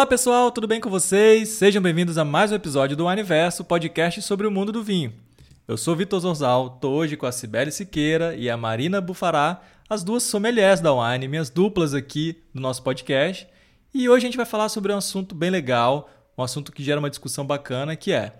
Olá 0.00 0.06
pessoal, 0.06 0.50
tudo 0.50 0.66
bem 0.66 0.80
com 0.80 0.88
vocês? 0.88 1.50
Sejam 1.50 1.82
bem-vindos 1.82 2.16
a 2.16 2.24
mais 2.24 2.50
um 2.50 2.54
episódio 2.54 2.96
do 2.96 3.06
Universo, 3.06 3.62
podcast 3.62 4.22
sobre 4.22 4.46
o 4.46 4.50
mundo 4.50 4.72
do 4.72 4.82
vinho. 4.82 5.12
Eu 5.68 5.76
sou 5.76 5.94
Vitor 5.94 6.18
Zorzal, 6.18 6.70
tô 6.70 6.88
hoje 6.88 7.18
com 7.18 7.26
a 7.26 7.32
Cibele 7.32 7.70
Siqueira 7.70 8.34
e 8.34 8.48
a 8.48 8.56
Marina 8.56 8.98
Bufará, 8.98 9.60
as 9.90 10.02
duas 10.02 10.22
sommeliers 10.22 10.80
da 10.80 10.90
Wine, 10.90 11.28
minhas 11.28 11.50
duplas 11.50 11.92
aqui 11.92 12.42
do 12.54 12.62
nosso 12.62 12.82
podcast. 12.82 13.46
E 13.92 14.08
hoje 14.08 14.24
a 14.24 14.28
gente 14.28 14.38
vai 14.38 14.46
falar 14.46 14.70
sobre 14.70 14.90
um 14.90 14.96
assunto 14.96 15.34
bem 15.34 15.50
legal, 15.50 16.08
um 16.36 16.42
assunto 16.42 16.72
que 16.72 16.82
gera 16.82 16.98
uma 16.98 17.10
discussão 17.10 17.44
bacana, 17.44 17.94
que 17.94 18.10
é 18.10 18.32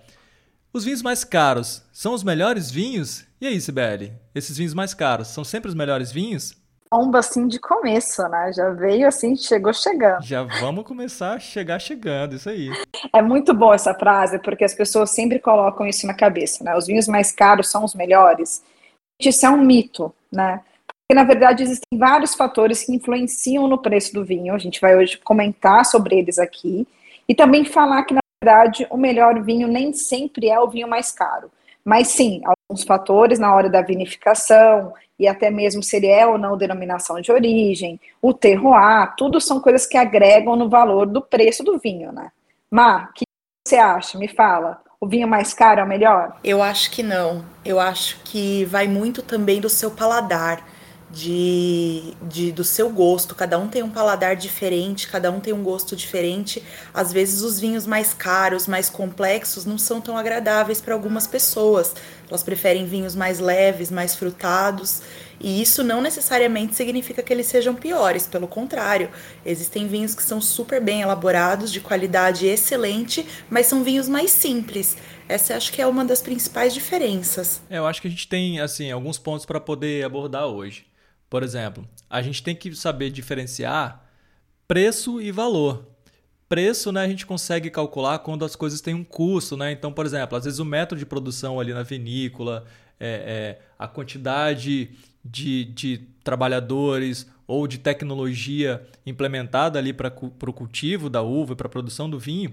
os 0.73 0.85
vinhos 0.85 1.03
mais 1.03 1.25
caros 1.25 1.83
são 1.93 2.15
os 2.15 2.25
melhores 2.25 2.71
vinhos? 2.71 3.27
E 3.39 3.47
aí, 3.47 3.61
Sibeli? 3.61 4.15
Esses 4.35 4.57
vinhos 4.57 4.73
mais 4.73 4.95
caros 4.95 5.29
são 5.29 5.45
sempre 5.45 5.69
os 5.69 5.75
melhores 5.75 6.11
vinhos? 6.11 6.55
Bomba 6.93 7.21
assim 7.21 7.47
de 7.47 7.61
começo, 7.61 8.21
né? 8.29 8.53
Já 8.53 8.71
veio 8.71 9.07
assim, 9.07 9.37
chegou 9.37 9.73
chegando. 9.73 10.23
Já 10.23 10.43
vamos 10.43 10.85
começar 10.85 11.35
a 11.35 11.39
chegar 11.39 11.79
chegando, 11.79 12.35
isso 12.35 12.49
aí. 12.49 12.71
É 13.13 13.23
muito 13.23 13.55
boa 13.55 13.77
essa 13.77 13.95
frase, 13.95 14.39
porque 14.41 14.65
as 14.65 14.75
pessoas 14.75 15.11
sempre 15.11 15.39
colocam 15.39 15.87
isso 15.87 16.07
na 16.07 16.15
cabeça, 16.15 16.65
né? 16.65 16.77
Os 16.77 16.87
vinhos 16.87 17.07
mais 17.07 17.31
caros 17.31 17.71
são 17.71 17.85
os 17.85 17.95
melhores. 17.95 18.63
Isso 19.21 19.47
é 19.47 19.51
um 19.51 19.63
mito, 19.63 20.13
né? 20.33 20.61
Porque, 20.87 21.15
na 21.15 21.25
verdade, 21.25 21.63
existem 21.63 21.99
vários 21.99 22.35
fatores 22.35 22.85
que 22.85 22.93
influenciam 22.93 23.69
no 23.69 23.79
preço 23.79 24.13
do 24.13 24.25
vinho. 24.25 24.55
A 24.55 24.59
gente 24.59 24.81
vai 24.81 24.97
hoje 24.97 25.19
comentar 25.19 25.85
sobre 25.85 26.19
eles 26.19 26.39
aqui. 26.39 26.87
E 27.29 27.35
também 27.35 27.65
falar 27.65 28.03
que, 28.05 28.15
na 28.15 28.21
verdade, 28.43 28.87
o 28.91 28.97
melhor 28.97 29.41
vinho 29.43 29.69
nem 29.69 29.93
sempre 29.93 30.49
é 30.49 30.59
o 30.59 30.69
vinho 30.69 30.89
mais 30.89 31.13
caro. 31.13 31.51
Mas 31.85 32.09
sim, 32.09 32.43
alguns 32.71 32.85
fatores 32.85 33.39
na 33.41 33.53
hora 33.53 33.69
da 33.69 33.83
vinificação, 33.83 34.95
e 35.19 35.27
até 35.27 35.51
mesmo 35.51 35.83
se 35.83 35.97
ele 35.97 36.07
é 36.07 36.25
ou 36.25 36.39
não 36.39 36.57
denominação 36.57 37.21
de 37.21 37.33
origem, 37.33 38.01
o 38.23 38.33
terroir, 38.33 39.13
tudo 39.17 39.41
são 39.41 39.61
coisas 39.61 39.87
que 39.87 39.99
agregam 39.99 40.55
no 40.55 40.69
valor 40.69 41.07
do 41.07 41.21
preço 41.21 41.65
do 41.65 41.79
vinho, 41.79 42.13
né? 42.13 42.31
Mar, 42.71 43.11
o 43.11 43.13
que 43.13 43.25
você 43.67 43.77
acha? 43.77 44.17
Me 44.17 44.29
fala. 44.29 44.81
O 45.01 45.07
vinho 45.07 45.27
mais 45.27 45.53
caro 45.53 45.81
é 45.81 45.85
o 45.85 45.89
melhor? 45.89 46.39
Eu 46.45 46.63
acho 46.63 46.91
que 46.91 47.03
não. 47.03 47.45
Eu 47.65 47.81
acho 47.81 48.21
que 48.23 48.65
vai 48.67 48.87
muito 48.87 49.23
também 49.23 49.61
do 49.61 49.69
seu 49.69 49.91
paladar 49.91 50.63
de, 51.13 52.15
de, 52.23 52.53
do 52.53 52.63
seu 52.63 52.89
gosto. 52.89 53.35
Cada 53.35 53.59
um 53.59 53.69
tem 53.69 53.83
um 53.83 53.91
paladar 53.91 54.37
diferente, 54.37 55.09
cada 55.09 55.31
um 55.31 55.41
tem 55.41 55.53
um 55.53 55.63
gosto 55.63 55.97
diferente. 55.97 56.63
Às 56.95 57.13
vezes 57.13 57.43
os 57.43 57.59
vinhos 57.59 57.87
mais 57.87 58.15
caros, 58.15 58.67
mais 58.67 58.89
complexos, 58.89 59.65
não 59.65 59.77
são 59.77 60.01
tão 60.01 60.17
agradáveis 60.17 60.81
para 60.81 60.95
algumas 60.95 61.27
pessoas. 61.27 61.95
Elas 62.29 62.43
preferem 62.43 62.87
vinhos 62.87 63.17
mais 63.17 63.41
leves, 63.41 63.91
mais 63.91 64.15
frutados. 64.15 65.03
E 65.41 65.61
isso 65.61 65.83
não 65.83 66.03
necessariamente 66.03 66.77
significa 66.77 67.23
que 67.23 67.33
eles 67.33 67.47
sejam 67.47 67.75
piores, 67.75 68.27
pelo 68.27 68.47
contrário. 68.47 69.11
Existem 69.45 69.89
vinhos 69.89 70.15
que 70.15 70.23
são 70.23 70.41
super 70.41 70.81
bem 70.81 71.01
elaborados, 71.01 71.73
de 71.73 71.81
qualidade 71.81 72.47
excelente, 72.47 73.27
mas 73.49 73.67
são 73.67 73.83
vinhos 73.83 74.09
mais 74.09 74.31
simples. 74.31 74.97
Essa 75.27 75.57
acho 75.57 75.73
que 75.73 75.81
é 75.81 75.87
uma 75.87 76.05
das 76.05 76.21
principais 76.21 76.75
diferenças. 76.75 77.63
É, 77.71 77.79
eu 77.79 77.87
acho 77.87 78.03
que 78.03 78.09
a 78.09 78.11
gente 78.11 78.29
tem 78.29 78.61
assim 78.61 78.91
alguns 78.91 79.17
pontos 79.17 79.47
para 79.47 79.59
poder 79.59 80.05
abordar 80.05 80.47
hoje. 80.47 80.90
Por 81.31 81.45
exemplo, 81.45 81.89
a 82.11 82.21
gente 82.21 82.43
tem 82.43 82.57
que 82.57 82.75
saber 82.75 83.11
diferenciar 83.11 84.05
preço 84.67 85.23
e 85.23 85.31
valor. 85.31 85.87
Preço, 86.49 86.91
né, 86.91 87.03
a 87.03 87.09
gente 87.09 87.25
consegue 87.25 87.71
calcular 87.71 88.19
quando 88.19 88.45
as 88.45 88.57
coisas 88.57 88.81
têm 88.81 88.95
um 88.95 89.05
custo, 89.05 89.57
né? 89.57 89.71
Então, 89.71 89.93
por 89.93 90.05
exemplo, 90.05 90.37
às 90.37 90.45
vezes 90.45 90.59
o 90.59 90.65
método 90.65 90.99
de 90.99 91.07
produção 91.07 91.61
ali 91.61 91.73
na 91.73 91.85
vinícola, 91.85 92.65
é, 92.99 93.59
é, 93.59 93.63
a 93.79 93.87
quantidade 93.87 94.91
de, 95.25 95.67
de 95.67 95.99
trabalhadores 96.25 97.31
ou 97.47 97.69
de 97.69 97.79
tecnologia 97.79 98.85
implementada 99.07 99.79
ali 99.79 99.93
para 99.93 100.13
o 100.19 100.53
cultivo 100.53 101.09
da 101.09 101.23
uva 101.23 101.53
e 101.53 101.57
para 101.57 101.69
a 101.69 101.71
produção 101.71 102.11
do 102.11 102.19
vinho, 102.19 102.51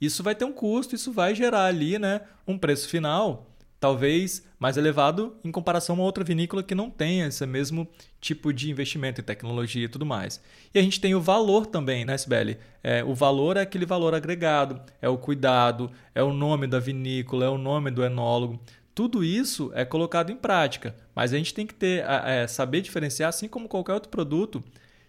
isso 0.00 0.22
vai 0.22 0.34
ter 0.34 0.46
um 0.46 0.52
custo, 0.52 0.94
isso 0.94 1.12
vai 1.12 1.34
gerar 1.34 1.66
ali 1.66 1.98
né, 1.98 2.22
um 2.46 2.56
preço 2.56 2.88
final 2.88 3.46
talvez 3.86 4.44
mais 4.58 4.76
elevado 4.76 5.36
em 5.44 5.52
comparação 5.52 5.94
a 5.94 5.98
uma 5.98 6.04
outra 6.04 6.24
vinícola 6.24 6.60
que 6.60 6.74
não 6.74 6.90
tenha 6.90 7.28
esse 7.28 7.46
mesmo 7.46 7.86
tipo 8.20 8.52
de 8.52 8.68
investimento 8.68 9.20
em 9.20 9.24
tecnologia 9.24 9.84
e 9.84 9.88
tudo 9.88 10.04
mais. 10.04 10.42
E 10.74 10.78
a 10.80 10.82
gente 10.82 11.00
tem 11.00 11.14
o 11.14 11.20
valor 11.20 11.66
também, 11.66 12.04
né, 12.04 12.18
Sibeli? 12.18 12.58
É, 12.82 13.04
o 13.04 13.14
valor 13.14 13.56
é 13.56 13.60
aquele 13.60 13.86
valor 13.86 14.12
agregado, 14.12 14.80
é 15.00 15.08
o 15.08 15.16
cuidado, 15.16 15.88
é 16.12 16.20
o 16.20 16.32
nome 16.32 16.66
da 16.66 16.80
vinícola, 16.80 17.44
é 17.44 17.48
o 17.48 17.56
nome 17.56 17.92
do 17.92 18.04
enólogo. 18.04 18.58
Tudo 18.92 19.22
isso 19.22 19.70
é 19.72 19.84
colocado 19.84 20.32
em 20.32 20.36
prática, 20.36 20.96
mas 21.14 21.32
a 21.32 21.36
gente 21.36 21.54
tem 21.54 21.64
que 21.64 21.74
ter, 21.74 22.04
é, 22.04 22.48
saber 22.48 22.80
diferenciar, 22.80 23.28
assim 23.28 23.46
como 23.46 23.68
qualquer 23.68 23.92
outro 23.92 24.10
produto, 24.10 24.64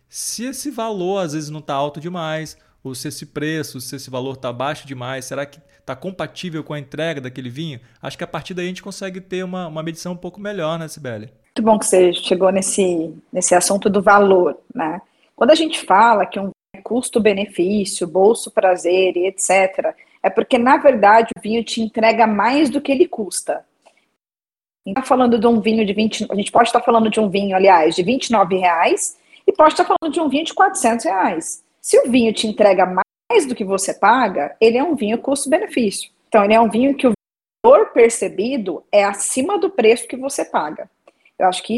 se 0.08 0.44
esse 0.46 0.70
valor 0.70 1.18
às 1.18 1.34
vezes 1.34 1.50
não 1.50 1.62
está 1.62 1.74
alto 1.74 2.00
demais, 2.00 2.56
ou 2.84 2.96
se 2.96 3.08
esse 3.08 3.26
preço, 3.26 3.82
se 3.82 3.96
esse 3.96 4.10
valor 4.10 4.34
está 4.34 4.52
baixo 4.52 4.88
demais, 4.88 5.26
será 5.26 5.46
que 5.46 5.60
está 5.80 5.96
compatível 5.96 6.64
com 6.64 6.74
a 6.74 6.80
entrega 6.80 7.22
daquele 7.22 7.50
vinho? 7.50 7.80
Acho 8.02 8.18
que 8.18 8.24
a 8.24 8.28
partir 8.28 8.54
daí 8.54 8.66
a 8.66 8.70
gente 8.70 8.84
consegue 8.84 9.22
ter 9.22 9.44
uma, 9.44 9.68
uma 9.68 9.84
medição 9.84 10.14
um 10.14 10.18
pouco 10.18 10.40
melhor, 10.40 10.78
né, 10.78 10.88
Sibeli? 10.88 11.30
Muito 11.58 11.62
bom 11.64 11.80
que 11.80 11.86
você 11.86 12.14
chegou 12.14 12.52
nesse, 12.52 13.14
nesse 13.32 13.56
assunto 13.56 13.90
do 13.90 14.02
valor, 14.02 14.58
né? 14.74 15.02
Quando 15.36 15.52
a 15.52 15.56
gente 15.56 15.86
fala 15.86 16.26
que 16.26 16.40
um 16.40 16.52
é 16.76 16.82
custo-benefício, 16.82 18.08
bolso-prazer 18.08 19.18
e 19.18 19.28
etc., 19.28 19.96
é 20.22 20.30
porque, 20.30 20.58
na 20.58 20.78
verdade, 20.78 21.30
o 21.38 21.42
vinho 21.42 21.64
te 21.64 21.82
entrega 21.82 22.28
mais 22.28 22.70
do 22.70 22.82
que 22.82 22.92
ele 22.92 23.08
custa. 23.08 23.66
Está 24.86 25.02
falando 25.02 25.40
de 25.40 25.48
um 25.48 25.60
vinho 25.60 25.86
de 25.86 25.94
20, 25.94 26.28
a 26.30 26.36
gente 26.36 26.52
pode 26.52 26.70
estar 26.70 26.82
falando 26.82 27.10
de 27.10 27.20
um 27.20 27.30
vinho, 27.30 27.56
aliás, 27.56 27.96
de 27.96 28.04
29 28.04 28.58
reais 28.58 29.18
e 29.46 29.52
pode 29.52 29.74
estar 29.74 29.86
falando 29.86 30.14
de 30.14 30.20
um 30.20 30.30
vinho 30.30 30.46
de 30.46 30.54
400 30.54 31.06
reais. 31.06 31.64
Se 31.88 31.98
o 32.00 32.12
vinho 32.12 32.34
te 32.34 32.46
entrega 32.46 32.86
mais 32.86 33.46
do 33.46 33.56
que 33.56 33.64
você 33.64 33.94
paga, 33.94 34.54
ele 34.60 34.78
é 34.78 34.84
um 34.84 34.94
vinho 34.94 35.20
custo-benefício. 35.20 36.12
Então, 36.28 36.44
ele 36.44 36.54
é 36.54 36.60
um 36.60 36.70
vinho 36.70 36.94
que 36.98 37.08
o 37.08 37.14
valor 37.66 37.94
percebido 37.94 38.84
é 38.92 39.06
acima 39.06 39.58
do 39.58 39.70
preço 39.70 40.06
que 40.06 40.18
você 40.18 40.44
paga. 40.44 40.90
Eu 41.40 41.48
acho 41.48 41.64
que 41.64 41.78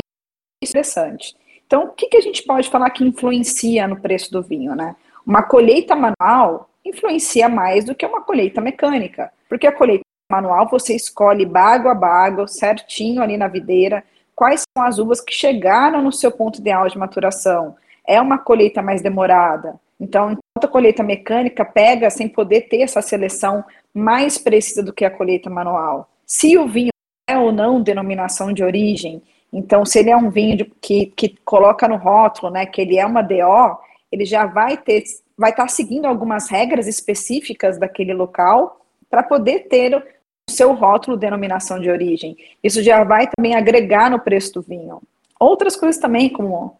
isso 0.63 0.75
é 0.75 0.79
interessante. 0.79 1.37
Então, 1.63 1.83
o 1.83 1.89
que, 1.89 2.07
que 2.07 2.17
a 2.17 2.21
gente 2.21 2.41
pode 2.41 2.71
falar 2.71 2.89
que 2.89 3.03
influencia 3.03 3.87
no 3.87 4.01
preço 4.01 4.31
do 4.31 4.41
vinho, 4.41 4.73
né? 4.73 4.95
Uma 5.23 5.43
colheita 5.43 5.95
manual 5.95 6.71
influencia 6.83 7.47
mais 7.47 7.85
do 7.85 7.93
que 7.93 8.03
uma 8.03 8.23
colheita 8.23 8.59
mecânica, 8.59 9.31
porque 9.47 9.67
a 9.67 9.71
colheita 9.71 10.01
manual 10.31 10.67
você 10.67 10.95
escolhe 10.95 11.45
bago 11.45 11.87
a 11.87 11.93
bago, 11.93 12.47
certinho 12.47 13.21
ali 13.21 13.37
na 13.37 13.47
videira, 13.47 14.03
quais 14.35 14.63
são 14.75 14.83
as 14.83 14.97
uvas 14.97 15.21
que 15.21 15.31
chegaram 15.31 16.01
no 16.01 16.11
seu 16.11 16.31
ponto 16.31 16.59
ideal 16.59 16.87
de 16.89 16.97
maturação. 16.97 17.75
É 18.07 18.19
uma 18.19 18.39
colheita 18.39 18.81
mais 18.81 19.03
demorada, 19.03 19.79
então, 19.99 20.31
enquanto 20.31 20.63
a 20.63 20.67
colheita 20.67 21.03
mecânica 21.03 21.65
pega 21.65 22.09
sem 22.09 22.27
poder 22.29 22.61
ter 22.61 22.81
essa 22.81 23.01
seleção 23.01 23.63
mais 23.93 24.37
precisa 24.37 24.81
do 24.81 24.93
que 24.93 25.03
a 25.03 25.11
colheita 25.11 25.49
manual. 25.49 26.09
Se 26.25 26.57
o 26.57 26.67
vinho 26.67 26.91
é 27.27 27.37
ou 27.37 27.51
não 27.51 27.81
denominação 27.81 28.53
de 28.53 28.63
origem, 28.63 29.21
então 29.51 29.85
se 29.85 29.99
ele 29.99 30.09
é 30.09 30.15
um 30.15 30.29
vinho 30.29 30.57
de, 30.57 30.65
que, 30.65 31.07
que 31.07 31.35
coloca 31.43 31.87
no 31.87 31.97
rótulo, 31.97 32.51
né, 32.51 32.65
que 32.65 32.81
ele 32.81 32.97
é 32.97 33.05
uma 33.05 33.21
DO, 33.21 33.77
ele 34.11 34.25
já 34.25 34.45
vai 34.45 34.77
ter, 34.77 35.03
vai 35.37 35.51
estar 35.51 35.63
tá 35.63 35.69
seguindo 35.69 36.05
algumas 36.05 36.49
regras 36.49 36.87
específicas 36.87 37.77
daquele 37.77 38.13
local 38.13 38.79
para 39.09 39.23
poder 39.23 39.67
ter 39.67 39.95
o 39.95 40.03
seu 40.51 40.73
rótulo 40.73 41.17
denominação 41.17 41.79
de 41.79 41.89
origem. 41.89 42.37
Isso 42.63 42.81
já 42.81 43.03
vai 43.03 43.27
também 43.27 43.55
agregar 43.55 44.09
no 44.09 44.19
preço 44.19 44.53
do 44.53 44.61
vinho. 44.61 45.01
Outras 45.39 45.75
coisas 45.75 45.99
também, 45.99 46.29
como 46.29 46.78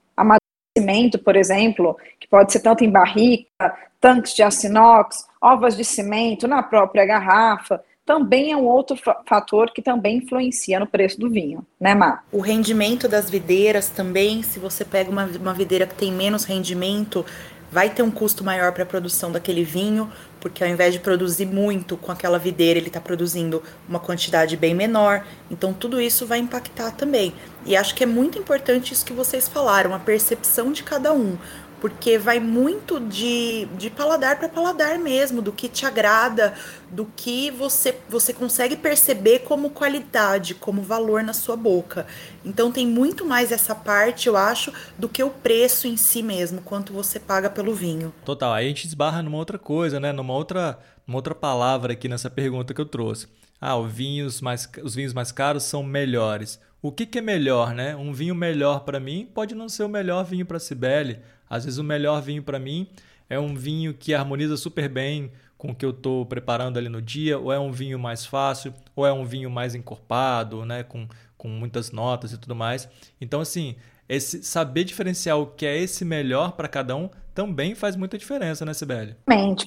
cimento, 0.80 1.20
por 1.20 1.36
exemplo, 1.36 1.98
que 2.20 2.28
pode 2.28 2.52
ser 2.52 2.62
tanto 2.62 2.84
em 2.84 2.90
barrica, 2.90 3.76
tanques 4.00 4.34
de 4.34 4.42
aço 4.42 4.66
inox, 4.66 5.26
ovas 5.42 5.76
de 5.76 5.84
cimento 5.84 6.48
na 6.48 6.64
própria 6.64 7.06
garrafa, 7.06 7.84
também 8.06 8.52
é 8.52 8.58
um 8.58 8.66
outro 8.66 8.98
fator 9.28 9.72
que 9.72 9.84
também 9.84 10.18
influencia 10.18 10.80
no 10.80 10.88
preço 10.88 11.20
do 11.20 11.30
vinho, 11.30 11.64
né, 11.80 11.94
Mar? 11.94 12.24
O 12.32 12.40
rendimento 12.40 13.08
das 13.08 13.30
videiras 13.30 13.90
também, 13.90 14.42
se 14.42 14.58
você 14.58 14.84
pega 14.84 15.12
uma, 15.12 15.26
uma 15.26 15.54
videira 15.54 15.86
que 15.86 15.94
tem 15.94 16.12
menos 16.12 16.44
rendimento, 16.44 17.24
vai 17.72 17.90
ter 17.90 18.02
um 18.02 18.10
custo 18.10 18.44
maior 18.44 18.72
para 18.72 18.82
a 18.82 18.86
produção 18.86 19.32
daquele 19.32 19.64
vinho, 19.64 20.12
porque 20.40 20.64
ao 20.64 20.70
invés 20.70 20.94
de 20.94 21.00
produzir 21.00 21.46
muito 21.46 21.98
com 21.98 22.12
aquela 22.12 22.40
videira, 22.40 22.80
ele 22.80 22.88
está 22.88 23.02
produzindo 23.02 23.62
uma 23.88 24.00
quantidade 24.00 24.56
bem 24.56 24.74
menor. 24.74 25.26
Então, 25.50 25.74
tudo 25.74 26.00
isso 26.00 26.26
vai 26.26 26.40
impactar 26.40 26.92
também. 26.92 27.34
E 27.66 27.76
acho 27.76 27.94
que 27.94 28.04
é 28.04 28.08
muito 28.08 28.38
importante 28.38 28.94
isso 28.94 29.06
que 29.06 29.14
vocês 29.14 29.48
falaram, 29.48 29.94
a 29.94 30.00
percepção 30.00 30.72
de 30.72 30.84
cada 30.84 31.14
um. 31.14 31.38
Porque 31.80 32.18
vai 32.18 32.40
muito 32.40 33.00
de, 33.00 33.66
de 33.78 33.90
paladar 33.90 34.38
para 34.38 34.50
paladar 34.50 34.98
mesmo, 35.00 35.42
do 35.42 35.52
que 35.52 35.68
te 35.68 35.86
agrada, 35.86 36.54
do 36.90 37.06
que 37.16 37.52
você, 37.52 37.98
você 38.08 38.34
consegue 38.34 38.76
perceber 38.76 39.40
como 39.40 39.70
qualidade, 39.70 40.56
como 40.56 40.82
valor 40.82 41.24
na 41.24 41.34
sua 41.34 41.56
boca. 41.56 42.06
Então 42.44 42.72
tem 42.72 42.86
muito 42.88 43.26
mais 43.26 43.52
essa 43.52 43.74
parte, 43.76 44.28
eu 44.28 44.36
acho, 44.36 44.74
do 44.98 45.08
que 45.08 45.24
o 45.24 45.30
preço 45.30 45.88
em 45.88 45.98
si 45.98 46.22
mesmo, 46.22 46.62
quanto 46.62 46.94
você 46.94 47.20
paga 47.20 47.50
pelo 47.50 47.74
vinho. 47.74 48.14
Total, 48.26 48.54
aí 48.54 48.66
a 48.66 48.70
gente 48.70 48.86
esbarra 48.86 49.22
numa 49.22 49.38
outra 49.38 49.58
coisa, 49.58 50.00
né? 50.00 50.12
Numa 50.12 50.34
outra, 50.34 50.80
numa 51.06 51.18
outra 51.18 51.36
palavra 51.36 51.94
aqui 51.94 52.08
nessa 52.08 52.30
pergunta 52.30 52.74
que 52.74 52.82
eu 52.82 52.86
trouxe. 52.86 53.28
Ah, 53.60 53.76
os 53.76 53.92
vinhos 53.92 54.42
mais, 54.42 54.70
os 54.84 54.96
vinhos 54.96 55.14
mais 55.14 55.32
caros 55.32 55.64
são 55.64 55.84
melhores. 55.84 56.60
O 56.82 56.92
que, 56.92 57.06
que 57.06 57.20
é 57.20 57.22
melhor, 57.22 57.74
né? 57.74 57.96
Um 57.96 58.14
vinho 58.14 58.34
melhor 58.34 58.82
para 58.82 59.00
mim 59.00 59.30
pode 59.34 59.54
não 59.54 59.68
ser 59.68 59.84
o 59.84 59.90
melhor 59.90 60.24
vinho 60.24 60.46
para 60.46 60.60
Cibele. 60.60 61.20
Às 61.50 61.66
vezes 61.66 61.78
o 61.78 61.84
melhor 61.84 62.22
vinho 62.22 62.42
para 62.42 62.58
mim 62.58 62.88
é 63.30 63.38
um 63.38 63.54
vinho 63.54 63.94
que 63.94 64.14
harmoniza 64.14 64.56
super 64.56 64.88
bem 64.88 65.32
com 65.58 65.72
o 65.72 65.76
que 65.76 65.86
eu 65.86 65.90
estou 65.90 66.26
preparando 66.26 66.78
ali 66.78 66.88
no 66.88 67.02
dia, 67.02 67.38
ou 67.38 67.52
é 67.52 67.60
um 67.60 67.70
vinho 67.70 68.00
mais 68.00 68.26
fácil, 68.26 68.74
ou 68.96 69.06
é 69.06 69.12
um 69.12 69.26
vinho 69.26 69.50
mais 69.50 69.76
encorpado, 69.76 70.64
né? 70.64 70.84
Com, 70.84 71.06
com 71.38 71.50
muitas 71.50 71.92
notas 71.92 72.32
e 72.32 72.38
tudo 72.38 72.56
mais. 72.56 72.88
Então, 73.20 73.42
assim, 73.42 73.76
esse 74.08 74.42
saber 74.42 74.86
diferenciar 74.86 75.38
o 75.38 75.48
que 75.48 75.66
é 75.66 75.78
esse 75.78 76.06
melhor 76.06 76.54
para 76.54 76.70
cada 76.70 76.96
um 76.96 77.10
também 77.36 77.76
faz 77.76 77.98
muita 77.98 78.18
diferença, 78.18 78.66
né, 78.66 78.74
Sibeli? 78.74 79.18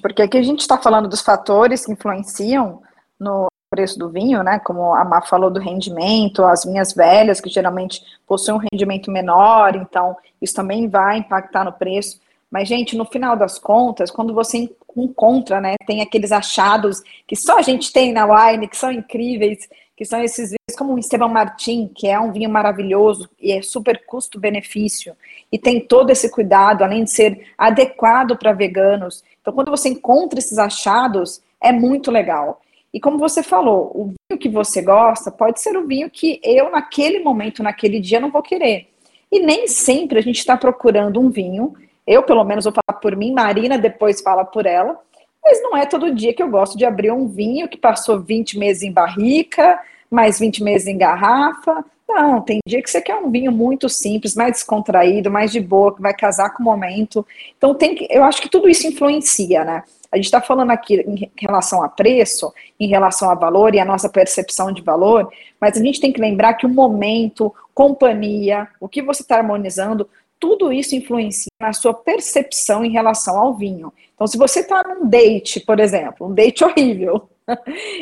Porque 0.01 0.23
aqui 0.23 0.39
a 0.39 0.43
gente 0.43 0.61
está 0.61 0.79
falando 0.79 1.09
dos 1.09 1.21
fatores 1.21 1.85
que 1.85 1.93
influenciam 1.93 2.83
no, 3.21 3.49
preço 3.73 3.99
do 3.99 4.11
vinho, 4.11 4.43
né? 4.43 4.59
Como 4.59 4.95
a 4.95 5.03
Má 5.03 5.23
falou 5.23 5.51
do 5.51 5.59
rendimento, 5.59 6.45
as 6.45 6.63
vinhas 6.65 6.93
velhas, 6.93 7.41
que 7.41 7.49
geralmente 7.49 8.03
possuem 8.27 8.59
um 8.59 8.61
rendimento 8.71 9.11
menor, 9.11 9.75
então 9.75 10.15
isso 10.43 10.55
também 10.55 10.91
vai 10.91 11.17
impactar 11.19 11.65
no 11.65 11.73
preço. 11.73 12.21
Mas, 12.51 12.69
gente, 12.69 12.95
no 12.95 13.07
final 13.07 13.35
das 13.35 13.59
contas, 13.59 14.11
quando 14.11 14.35
você 14.35 14.71
encontra, 14.95 15.59
né, 15.59 15.75
tem 15.87 16.03
aqueles 16.03 16.31
achados 16.33 17.03
que 17.27 17.35
só 17.35 17.57
a 17.57 17.63
gente 17.63 17.91
tem 17.91 18.13
na 18.13 18.27
wine, 18.27 18.69
que 18.69 18.77
são 18.77 18.93
incríveis, 18.93 19.67
que 19.97 20.05
são 20.05 20.23
esses 20.23 20.51
vinhos 20.51 20.77
como 20.77 20.93
o 20.93 20.99
Esteban 20.99 21.29
Martin, 21.29 21.91
que 21.95 22.07
é 22.07 22.21
um 22.21 22.31
vinho 22.31 22.51
maravilhoso 22.51 23.27
e 23.41 23.53
é 23.53 23.63
super 23.63 24.05
custo-benefício, 24.05 25.17
e 25.51 25.59
tem 25.59 25.81
todo 25.81 26.11
esse 26.11 26.29
cuidado, 26.31 26.85
além 26.85 27.05
de 27.05 27.11
ser 27.11 27.47
adequado 27.57 28.37
para 28.37 28.53
veganos. 28.53 29.25
Então, 29.41 29.55
quando 29.55 29.71
você 29.71 29.89
encontra 29.89 30.39
esses 30.39 30.59
achados, 30.59 31.41
é 31.59 31.73
muito 31.73 32.11
legal. 32.11 32.61
E 32.93 33.01
como 33.01 33.19
você 33.19 33.43
falou, 33.43 33.91
o 33.95 34.05
vinho 34.05 34.39
que 34.39 34.49
você 34.49 34.83
gosta 34.83 35.31
pode 35.31 35.61
ser 35.61 35.77
o 35.77 35.87
vinho 35.87 36.11
que 36.11 36.41
eu, 36.45 36.71
naquele 36.71 37.21
momento, 37.21 37.63
naquele 37.63 37.99
dia, 37.99 38.21
não 38.21 38.31
vou 38.31 38.43
querer. 38.43 38.89
E 39.31 39.41
nem 39.41 39.67
sempre 39.67 40.19
a 40.19 40.23
gente 40.23 40.39
está 40.39 40.57
procurando 40.57 41.19
um 41.19 41.31
vinho. 41.31 41.73
Eu, 42.07 42.23
pelo 42.23 42.45
menos, 42.45 42.65
vou 42.65 42.75
falar 42.75 43.01
por 43.01 43.17
mim, 43.17 43.33
Marina 43.33 43.79
depois 43.79 44.21
fala 44.21 44.45
por 44.45 44.67
ela. 44.67 45.01
Mas 45.43 45.63
não 45.63 45.77
é 45.77 45.87
todo 45.87 46.15
dia 46.15 46.35
que 46.35 46.43
eu 46.43 46.51
gosto 46.51 46.77
de 46.77 46.85
abrir 46.85 47.11
um 47.11 47.27
vinho 47.27 47.69
que 47.69 47.79
passou 47.79 48.21
20 48.21 48.59
meses 48.59 48.83
em 48.83 48.93
barrica, 48.93 49.81
mais 50.11 50.39
20 50.39 50.63
meses 50.63 50.87
em 50.87 50.99
garrafa. 50.99 51.85
Não, 52.07 52.43
tem 52.43 52.61
dia 52.67 52.83
que 52.83 52.91
você 52.91 53.01
quer 53.01 53.17
um 53.17 53.31
vinho 53.31 53.51
muito 53.51 53.89
simples, 53.89 54.37
mais 54.37 54.53
descontraído, 54.53 55.31
mais 55.31 55.51
de 55.51 55.61
boa, 55.61 55.95
que 55.95 56.03
vai 56.03 56.15
casar 56.15 56.51
com 56.51 56.63
o 56.63 56.67
momento. 56.67 57.27
Então, 57.57 57.75
tem 57.75 57.95
que, 57.95 58.07
eu 58.11 58.23
acho 58.23 58.43
que 58.43 58.51
tudo 58.51 58.69
isso 58.69 58.87
influencia, 58.87 59.65
né? 59.65 59.83
A 60.13 60.17
gente 60.17 60.27
está 60.27 60.43
falando 60.43 60.71
aqui 60.71 61.01
em 61.01 61.31
relação 61.41 61.83
a 61.83 61.89
preço, 61.89 62.53
em 62.79 62.87
relação 62.87 63.31
a 63.31 63.35
valor 63.35 63.75
e 63.75 63.81
a 63.81 63.85
nossa 63.85 64.11
percepção 64.11 64.71
de 64.71 64.83
valor, 64.83 65.33
mas 65.59 65.75
a 65.75 65.83
gente 65.83 66.03
tem 66.03 66.13
que 66.13 66.21
lembrar 66.21 66.53
que 66.55 66.67
o 66.67 66.69
momento, 66.69 67.53
companhia, 67.73 68.69
o 68.79 68.87
que 68.87 69.01
você 69.01 69.23
está 69.23 69.39
harmonizando, 69.39 70.07
tudo 70.39 70.71
isso 70.71 70.95
influencia 70.95 71.51
na 71.59 71.73
sua 71.73 71.95
percepção 71.95 72.85
em 72.85 72.91
relação 72.91 73.39
ao 73.39 73.55
vinho. 73.55 73.91
Então, 74.15 74.27
se 74.27 74.37
você 74.37 74.61
está 74.61 74.83
num 74.83 75.09
date, 75.09 75.61
por 75.61 75.81
exemplo, 75.81 76.27
um 76.27 76.35
date 76.35 76.63
horrível, 76.65 77.31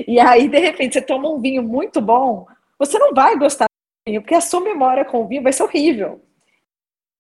e 0.08 0.18
aí 0.18 0.48
de 0.48 0.58
repente 0.58 0.94
você 0.94 1.02
toma 1.02 1.28
um 1.28 1.40
vinho 1.40 1.62
muito 1.62 2.00
bom, 2.00 2.44
você 2.76 2.98
não 2.98 3.14
vai 3.14 3.38
gostar 3.38 3.66
do 3.66 4.10
vinho, 4.10 4.20
porque 4.20 4.34
a 4.34 4.40
sua 4.40 4.60
memória 4.60 5.04
com 5.04 5.22
o 5.22 5.28
vinho 5.28 5.44
vai 5.44 5.52
ser 5.52 5.62
horrível. 5.62 6.20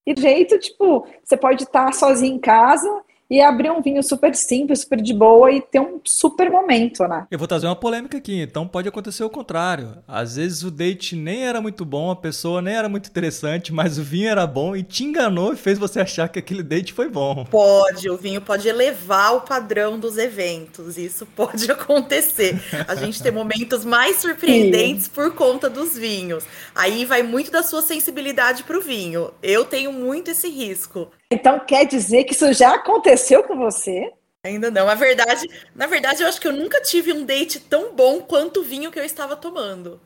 E 0.04 0.20
jeito, 0.20 0.58
tipo, 0.58 1.06
você 1.22 1.36
pode 1.36 1.62
estar 1.62 1.92
sozinho 1.94 2.34
em 2.34 2.40
casa 2.40 2.90
e 3.30 3.40
abrir 3.40 3.70
um 3.70 3.80
vinho 3.80 4.02
super 4.02 4.34
simples, 4.34 4.80
super 4.80 5.00
de 5.00 5.14
boa 5.14 5.52
e 5.52 5.60
ter 5.60 5.80
um 5.80 6.00
super 6.04 6.50
momento, 6.50 7.04
né? 7.04 7.26
Eu 7.30 7.38
vou 7.38 7.46
trazer 7.46 7.66
uma 7.66 7.76
polêmica 7.76 8.18
aqui, 8.18 8.40
então 8.40 8.66
pode 8.66 8.88
acontecer 8.88 9.22
o 9.22 9.30
contrário. 9.30 9.98
Às 10.08 10.34
vezes 10.34 10.64
o 10.64 10.70
date 10.70 11.14
nem 11.14 11.46
era 11.46 11.60
muito 11.60 11.84
bom, 11.84 12.10
a 12.10 12.16
pessoa 12.16 12.60
nem 12.60 12.74
era 12.74 12.88
muito 12.88 13.08
interessante, 13.08 13.72
mas 13.72 13.98
o 13.98 14.02
vinho 14.02 14.28
era 14.28 14.46
bom 14.48 14.74
e 14.74 14.82
te 14.82 15.04
enganou 15.04 15.52
e 15.52 15.56
fez 15.56 15.78
você 15.78 16.00
achar 16.00 16.28
que 16.28 16.40
aquele 16.40 16.64
date 16.64 16.92
foi 16.92 17.08
bom. 17.08 17.44
Pode, 17.44 18.10
o 18.10 18.16
vinho 18.16 18.40
pode 18.40 18.68
elevar 18.68 19.36
o 19.36 19.42
padrão 19.42 19.96
dos 19.96 20.18
eventos, 20.18 20.98
isso 20.98 21.24
pode 21.24 21.70
acontecer. 21.70 22.60
A 22.88 22.96
gente 22.96 23.22
tem 23.22 23.30
momentos 23.30 23.84
mais 23.84 24.16
surpreendentes 24.16 25.04
Sim. 25.04 25.10
por 25.14 25.34
conta 25.34 25.70
dos 25.70 25.96
vinhos. 25.96 26.44
Aí 26.74 27.04
vai 27.04 27.22
muito 27.22 27.52
da 27.52 27.62
sua 27.62 27.82
sensibilidade 27.82 28.64
para 28.64 28.76
o 28.76 28.82
vinho. 28.82 29.30
Eu 29.40 29.64
tenho 29.64 29.92
muito 29.92 30.32
esse 30.32 30.48
risco. 30.48 31.08
Então 31.30 31.60
quer 31.60 31.86
dizer 31.86 32.24
que 32.24 32.32
isso 32.32 32.52
já 32.52 32.74
aconteceu 32.74 33.44
com 33.44 33.56
você? 33.56 34.12
Ainda 34.44 34.70
não. 34.70 34.86
Na 34.86 34.94
verdade, 34.94 35.46
na 35.74 35.86
verdade, 35.86 36.22
eu 36.22 36.28
acho 36.28 36.40
que 36.40 36.48
eu 36.48 36.52
nunca 36.52 36.80
tive 36.80 37.12
um 37.12 37.24
date 37.24 37.60
tão 37.60 37.94
bom 37.94 38.20
quanto 38.20 38.60
o 38.60 38.64
vinho 38.64 38.90
que 38.90 38.98
eu 38.98 39.04
estava 39.04 39.36
tomando. 39.36 40.00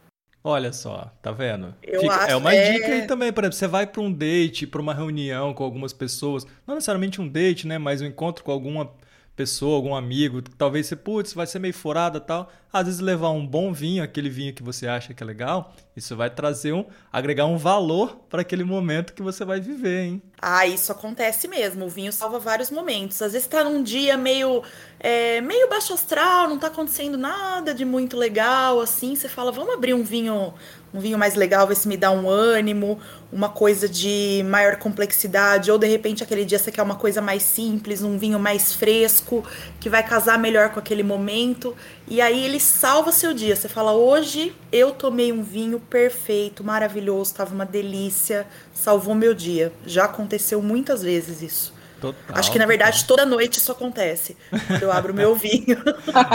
Olha 0.47 0.75
só, 0.75 1.11
tá 1.23 1.33
vendo? 1.33 1.75
Fica, 1.81 2.27
é 2.29 2.37
uma 2.37 2.55
é... 2.55 2.73
dica 2.73 2.89
aí 2.89 3.07
também, 3.07 3.33
por 3.33 3.45
exemplo, 3.45 3.57
você 3.57 3.67
vai 3.67 3.87
para 3.87 4.03
um 4.03 4.13
date, 4.13 4.67
para 4.67 4.81
uma 4.83 4.93
reunião 4.93 5.55
com 5.55 5.65
algumas 5.65 5.95
pessoas, 5.95 6.47
não 6.67 6.75
necessariamente 6.75 7.19
um 7.19 7.27
date, 7.27 7.67
né, 7.67 7.79
mas 7.79 8.03
um 8.03 8.07
encontro 8.07 8.45
com 8.45 8.53
alguma 8.53 8.93
pessoa, 9.35 9.77
algum 9.77 9.95
amigo, 9.95 10.43
talvez 10.43 10.87
você, 10.87 10.97
putz, 10.97 11.33
vai 11.33 11.47
ser 11.47 11.61
meio 11.61 11.73
furada 11.73 12.21
tal. 12.21 12.53
Às 12.75 12.87
vezes 12.87 13.01
levar 13.01 13.31
um 13.31 13.47
bom 13.47 13.73
vinho, 13.73 14.03
aquele 14.03 14.29
vinho 14.29 14.53
que 14.53 14.61
você 14.61 14.89
acha 14.89 15.15
que 15.15 15.23
é 15.23 15.27
legal, 15.27 15.73
isso 15.97 16.17
vai 16.17 16.29
trazer 16.29 16.73
um, 16.73 16.85
agregar 17.13 17.47
um 17.47 17.57
valor 17.57 18.17
para 18.29 18.41
aquele 18.41 18.65
momento 18.65 19.13
que 19.13 19.23
você 19.23 19.45
vai 19.45 19.61
viver, 19.61 20.07
hein? 20.07 20.23
Ah, 20.43 20.67
isso 20.67 20.91
acontece 20.91 21.47
mesmo. 21.47 21.85
O 21.85 21.89
vinho 21.89 22.13
salva 22.13 22.41
vários 22.41 22.73
momentos. 22.73 23.23
Às 23.23 23.33
vezes 23.33 23.47
tá 23.47 23.63
num 23.63 23.81
dia 23.81 24.17
meio, 24.17 24.65
é, 24.99 25.41
meio 25.41 25.69
baixo 25.69 25.95
astral, 25.95 26.49
não 26.49 26.59
tá 26.59 26.67
acontecendo 26.67 27.17
nada 27.17 27.73
de 27.73 27.85
muito 27.85 28.17
legal, 28.17 28.81
assim, 28.81 29.15
você 29.15 29.29
fala, 29.29 29.53
vamos 29.53 29.73
abrir 29.73 29.95
um 29.95 30.03
vinho, 30.03 30.53
um 30.93 30.99
vinho 30.99 31.17
mais 31.17 31.37
legal, 31.37 31.69
ver 31.69 31.77
se 31.77 31.87
me 31.87 31.97
dá 31.97 32.11
um 32.11 32.29
ânimo, 32.29 32.99
uma 33.33 33.49
coisa 33.49 33.89
de 33.89 34.45
maior 34.49 34.77
complexidade, 34.77 35.71
ou 35.71 35.79
de 35.79 35.87
repente 35.87 36.23
aquele 36.23 36.45
dia 36.45 36.59
você 36.59 36.73
quer 36.73 36.83
uma 36.83 36.97
coisa 36.97 37.23
mais 37.23 37.43
simples, 37.43 38.03
um 38.03 38.19
vinho 38.19 38.39
mais 38.39 38.75
fresco, 38.75 39.45
que 39.81 39.89
vai 39.89 40.03
casar 40.03 40.39
melhor 40.39 40.71
com 40.71 40.81
aquele 40.81 41.03
momento. 41.03 41.75
E 42.07 42.21
aí 42.21 42.45
ele 42.45 42.61
salva 42.65 43.13
seu 43.13 43.33
dia. 43.33 43.55
Você 43.55 43.69
fala: 43.69 43.93
hoje 43.93 44.55
eu 44.73 44.93
tomei 44.93 45.33
um 45.33 45.43
vinho 45.43 45.79
perfeito, 45.79 46.65
maravilhoso, 46.65 47.31
estava 47.33 47.55
uma 47.55 47.67
delícia, 47.67 48.47
salvou 48.73 49.15
meu 49.15 49.35
dia. 49.35 49.73
Já 49.87 50.07
aconteceu 50.07 50.61
muitas 50.61 51.03
vezes 51.03 51.43
isso. 51.43 51.75
Total, 52.01 52.37
Acho 52.37 52.53
que 52.53 52.59
na 52.59 52.67
verdade 52.67 53.05
total. 53.05 53.17
toda 53.17 53.31
noite 53.37 53.59
isso 53.59 53.71
acontece. 53.73 54.37
Quando 54.67 54.83
eu 54.83 54.93
abro 54.93 55.15
meu 55.15 55.35
vinho. 55.37 55.83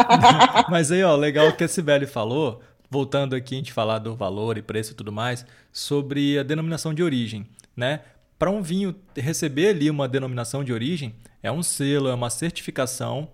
Mas 0.70 0.92
aí, 0.92 1.04
ó, 1.04 1.16
legal 1.16 1.48
o 1.50 1.56
que 1.56 1.64
a 1.64 1.68
Sibeli 1.68 2.08
falou 2.08 2.62
voltando 2.90 3.36
aqui 3.36 3.54
a 3.56 3.58
gente 3.58 3.72
falar 3.72 4.00
do 4.00 4.16
valor 4.16 4.58
e 4.58 4.62
preço 4.62 4.92
e 4.94 4.96
tudo 4.96 5.12
mais, 5.12 5.46
sobre 5.72 6.40
a 6.40 6.44
denominação 6.44 6.94
de 6.94 7.04
origem, 7.04 7.46
né? 7.76 8.02
Para 8.38 8.50
um 8.50 8.62
vinho 8.62 8.96
receber 9.16 9.70
ali 9.70 9.90
uma 9.90 10.08
denominação 10.08 10.64
de 10.64 10.74
origem, 10.74 11.14
é 11.44 11.52
um 11.52 11.62
selo, 11.62 12.08
é 12.08 12.14
uma 12.14 12.30
certificação, 12.30 13.30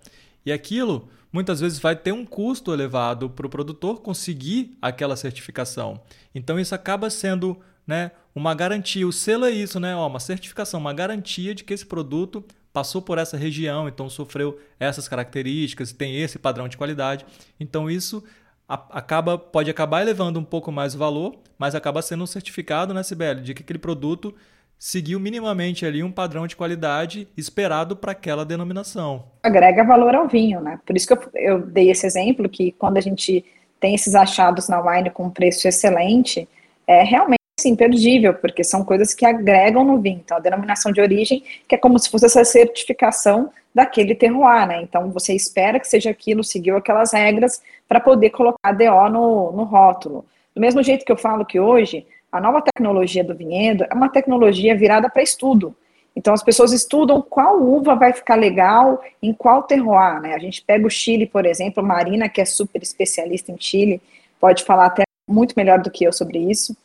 e 0.46 0.52
aquilo 0.52 1.08
muitas 1.32 1.60
vezes 1.60 1.78
vai 1.78 1.94
ter 1.94 2.12
um 2.12 2.24
custo 2.24 2.72
elevado 2.72 3.28
para 3.28 3.46
o 3.46 3.50
produtor 3.50 4.00
conseguir 4.00 4.78
aquela 4.80 5.16
certificação. 5.16 6.00
Então 6.34 6.58
isso 6.58 6.74
acaba 6.74 7.10
sendo 7.10 7.58
né, 7.86 8.12
uma 8.34 8.54
garantia. 8.54 9.06
O 9.06 9.12
selo 9.12 9.44
é 9.44 9.50
isso, 9.50 9.78
né? 9.78 9.94
Ó, 9.94 10.06
uma 10.06 10.20
certificação, 10.20 10.80
uma 10.80 10.94
garantia 10.94 11.54
de 11.54 11.62
que 11.62 11.74
esse 11.74 11.84
produto 11.84 12.42
passou 12.72 13.02
por 13.02 13.18
essa 13.18 13.36
região, 13.36 13.88
então 13.88 14.08
sofreu 14.08 14.58
essas 14.78 15.08
características, 15.08 15.92
tem 15.92 16.16
esse 16.20 16.38
padrão 16.38 16.68
de 16.68 16.76
qualidade. 16.76 17.26
Então 17.58 17.90
isso 17.90 18.22
acaba 18.68 19.38
pode 19.38 19.70
acabar 19.70 20.02
elevando 20.02 20.40
um 20.40 20.44
pouco 20.44 20.72
mais 20.72 20.94
o 20.94 20.98
valor, 20.98 21.36
mas 21.58 21.74
acaba 21.74 22.02
sendo 22.02 22.24
um 22.24 22.26
certificado, 22.26 22.92
né, 22.92 23.02
Sibeli, 23.02 23.40
de 23.40 23.54
que 23.54 23.62
aquele 23.62 23.78
produto 23.78 24.34
seguiu 24.78 25.18
minimamente 25.18 25.86
ali 25.86 26.02
um 26.02 26.12
padrão 26.12 26.46
de 26.46 26.56
qualidade 26.56 27.28
esperado 27.36 27.96
para 27.96 28.12
aquela 28.12 28.44
denominação. 28.44 29.24
Agrega 29.42 29.84
valor 29.84 30.14
ao 30.14 30.28
vinho, 30.28 30.60
né? 30.60 30.78
Por 30.84 30.96
isso 30.96 31.06
que 31.06 31.12
eu, 31.12 31.30
eu, 31.34 31.58
dei 31.60 31.90
esse 31.90 32.06
exemplo 32.06 32.48
que 32.48 32.72
quando 32.72 32.98
a 32.98 33.00
gente 33.00 33.44
tem 33.80 33.94
esses 33.94 34.14
achados 34.14 34.68
na 34.68 34.80
wine 34.80 35.10
com 35.10 35.30
preço 35.30 35.66
excelente, 35.66 36.48
é 36.86 37.02
realmente 37.02 37.36
imperdível, 37.64 38.34
porque 38.34 38.62
são 38.62 38.84
coisas 38.84 39.14
que 39.14 39.24
agregam 39.24 39.84
no 39.84 40.00
vinho. 40.00 40.20
Então, 40.24 40.36
a 40.36 40.40
denominação 40.40 40.92
de 40.92 41.00
origem, 41.00 41.42
que 41.66 41.74
é 41.74 41.78
como 41.78 41.98
se 41.98 42.10
fosse 42.10 42.26
essa 42.26 42.44
certificação 42.44 43.50
daquele 43.74 44.14
terroir, 44.14 44.66
né? 44.66 44.82
Então, 44.82 45.10
você 45.10 45.34
espera 45.34 45.80
que 45.80 45.88
seja 45.88 46.10
aquilo, 46.10 46.44
seguiu 46.44 46.76
aquelas 46.76 47.12
regras 47.12 47.62
para 47.88 48.00
poder 48.00 48.30
colocar 48.30 48.72
DO 48.72 49.08
no, 49.10 49.52
no 49.52 49.64
rótulo. 49.64 50.24
Do 50.54 50.60
mesmo 50.60 50.82
jeito 50.82 51.04
que 51.04 51.12
eu 51.12 51.16
falo 51.16 51.44
que 51.44 51.60
hoje, 51.60 52.06
a 52.36 52.40
nova 52.40 52.62
tecnologia 52.62 53.24
do 53.24 53.34
vinhedo 53.34 53.84
é 53.90 53.94
uma 53.94 54.08
tecnologia 54.08 54.76
virada 54.76 55.08
para 55.08 55.22
estudo. 55.22 55.74
Então 56.14 56.32
as 56.32 56.42
pessoas 56.42 56.72
estudam 56.72 57.20
qual 57.20 57.60
uva 57.60 57.94
vai 57.94 58.12
ficar 58.12 58.36
legal 58.36 59.02
em 59.22 59.32
qual 59.32 59.62
terroir, 59.62 60.20
né? 60.20 60.34
A 60.34 60.38
gente 60.38 60.62
pega 60.62 60.86
o 60.86 60.90
Chile, 60.90 61.26
por 61.26 61.44
exemplo, 61.44 61.82
Marina, 61.82 62.28
que 62.28 62.40
é 62.40 62.44
super 62.44 62.82
especialista 62.82 63.52
em 63.52 63.60
Chile, 63.60 64.00
pode 64.40 64.64
falar 64.64 64.86
até 64.86 65.02
muito 65.28 65.54
melhor 65.56 65.80
do 65.80 65.90
que 65.90 66.04
eu 66.04 66.12
sobre 66.12 66.38
isso, 66.38 66.76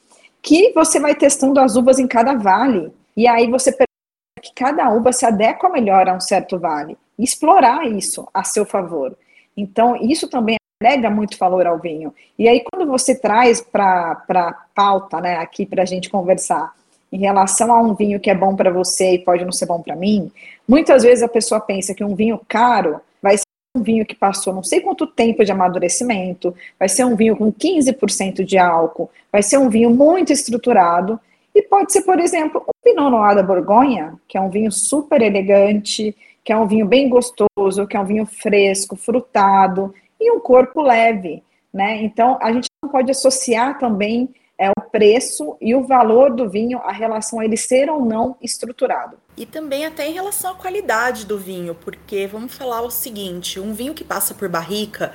que 0.42 0.72
você 0.74 1.00
vai 1.00 1.16
testando 1.16 1.60
as 1.60 1.76
uvas 1.76 2.00
em 2.00 2.08
cada 2.08 2.34
vale, 2.34 2.92
e 3.16 3.28
aí 3.28 3.48
você 3.50 3.72
percebe 3.72 3.88
que 4.42 4.54
cada 4.56 4.90
uva 4.90 5.14
se 5.14 5.26
adequa 5.26 5.70
melhor 5.70 6.10
a 6.10 6.14
um 6.14 6.20
certo 6.20 6.58
vale, 6.58 6.98
explorar 7.18 7.86
isso 7.86 8.28
a 8.34 8.44
seu 8.44 8.66
favor. 8.66 9.16
Então, 9.56 9.96
isso 9.96 10.28
também 10.28 10.58
agrega 10.82 11.12
muito 11.12 11.38
valor 11.38 11.68
ao 11.68 11.78
vinho. 11.78 12.14
E 12.38 12.50
aí, 12.50 12.64
quando 12.72 12.90
você 12.90 13.14
traz 13.14 13.62
para 13.62 14.24
a 14.28 14.56
pauta, 14.74 15.22
né, 15.22 15.38
aqui 15.38 15.66
para 15.66 15.84
a 15.84 15.86
gente 15.86 16.10
conversar, 16.10 16.74
em 17.12 17.20
relação 17.20 17.72
a 17.72 17.80
um 17.80 17.94
vinho 17.94 18.20
que 18.20 18.30
é 18.30 18.36
bom 18.36 18.56
para 18.56 18.72
você 18.72 19.14
e 19.14 19.20
pode 19.20 19.46
não 19.46 19.52
ser 19.52 19.68
bom 19.68 19.82
para 19.82 19.96
mim, 19.96 20.32
muitas 20.68 21.04
vezes 21.04 21.24
a 21.24 21.28
pessoa 21.28 21.62
pensa 21.62 21.94
que 21.94 22.04
um 22.04 22.16
vinho 22.16 22.40
caro 22.48 23.00
vai 23.22 23.38
ser 23.38 23.44
um 23.76 23.84
vinho 23.84 24.06
que 24.06 24.16
passou 24.16 24.54
não 24.54 24.64
sei 24.64 24.82
quanto 24.82 25.06
tempo 25.06 25.46
de 25.46 25.52
amadurecimento, 25.52 26.54
vai 26.80 26.90
ser 26.90 27.06
um 27.06 27.16
vinho 27.16 27.38
com 27.38 27.52
15% 27.52 28.44
de 28.44 28.58
álcool, 28.58 29.10
vai 29.32 29.44
ser 29.44 29.58
um 29.58 29.70
vinho 29.70 29.90
muito 29.90 30.34
estruturado, 30.34 31.20
e 31.54 31.62
pode 31.62 31.92
ser, 31.92 32.04
por 32.04 32.18
exemplo, 32.18 32.64
um 32.66 32.72
Pinot 32.82 33.12
Noir 33.12 33.36
da 33.36 33.44
Borgonha, 33.44 34.14
que 34.28 34.38
é 34.38 34.42
um 34.42 34.50
vinho 34.50 34.72
super 34.72 35.22
elegante, 35.22 36.16
que 36.46 36.52
é 36.54 36.58
um 36.58 36.66
vinho 36.66 36.86
bem 36.86 37.10
gostoso, 37.10 37.86
que 37.88 37.96
é 37.96 38.00
um 38.00 38.06
vinho 38.06 38.26
fresco, 38.26 38.96
frutado 38.96 39.94
e 40.22 40.32
um 40.32 40.40
corpo 40.40 40.82
leve, 40.82 41.44
né? 41.74 42.02
Então, 42.04 42.38
a 42.42 42.54
gente 42.54 42.70
não 42.82 42.90
pode 42.90 43.12
associar 43.12 43.78
também 43.80 44.30
é 44.62 44.70
o 44.70 44.82
preço 44.92 45.58
e 45.60 45.74
o 45.74 45.84
valor 45.84 46.36
do 46.36 46.48
vinho, 46.48 46.78
a 46.84 46.92
relação 46.92 47.40
a 47.40 47.46
ele 47.46 47.58
ser 47.58 47.90
ou 47.90 48.06
não 48.06 48.38
estruturado. 48.40 49.18
E 49.36 49.44
também 49.44 49.88
até 49.88 50.08
em 50.08 50.14
relação 50.14 50.52
à 50.52 50.56
qualidade 50.56 51.26
do 51.26 51.36
vinho, 51.36 51.74
porque 51.74 52.28
vamos 52.28 52.54
falar 52.54 52.82
o 52.82 52.92
seguinte, 52.92 53.60
um 53.60 53.74
vinho 53.74 53.96
que 53.96 54.04
passa 54.04 54.36
por 54.36 54.48
barrica, 54.48 55.14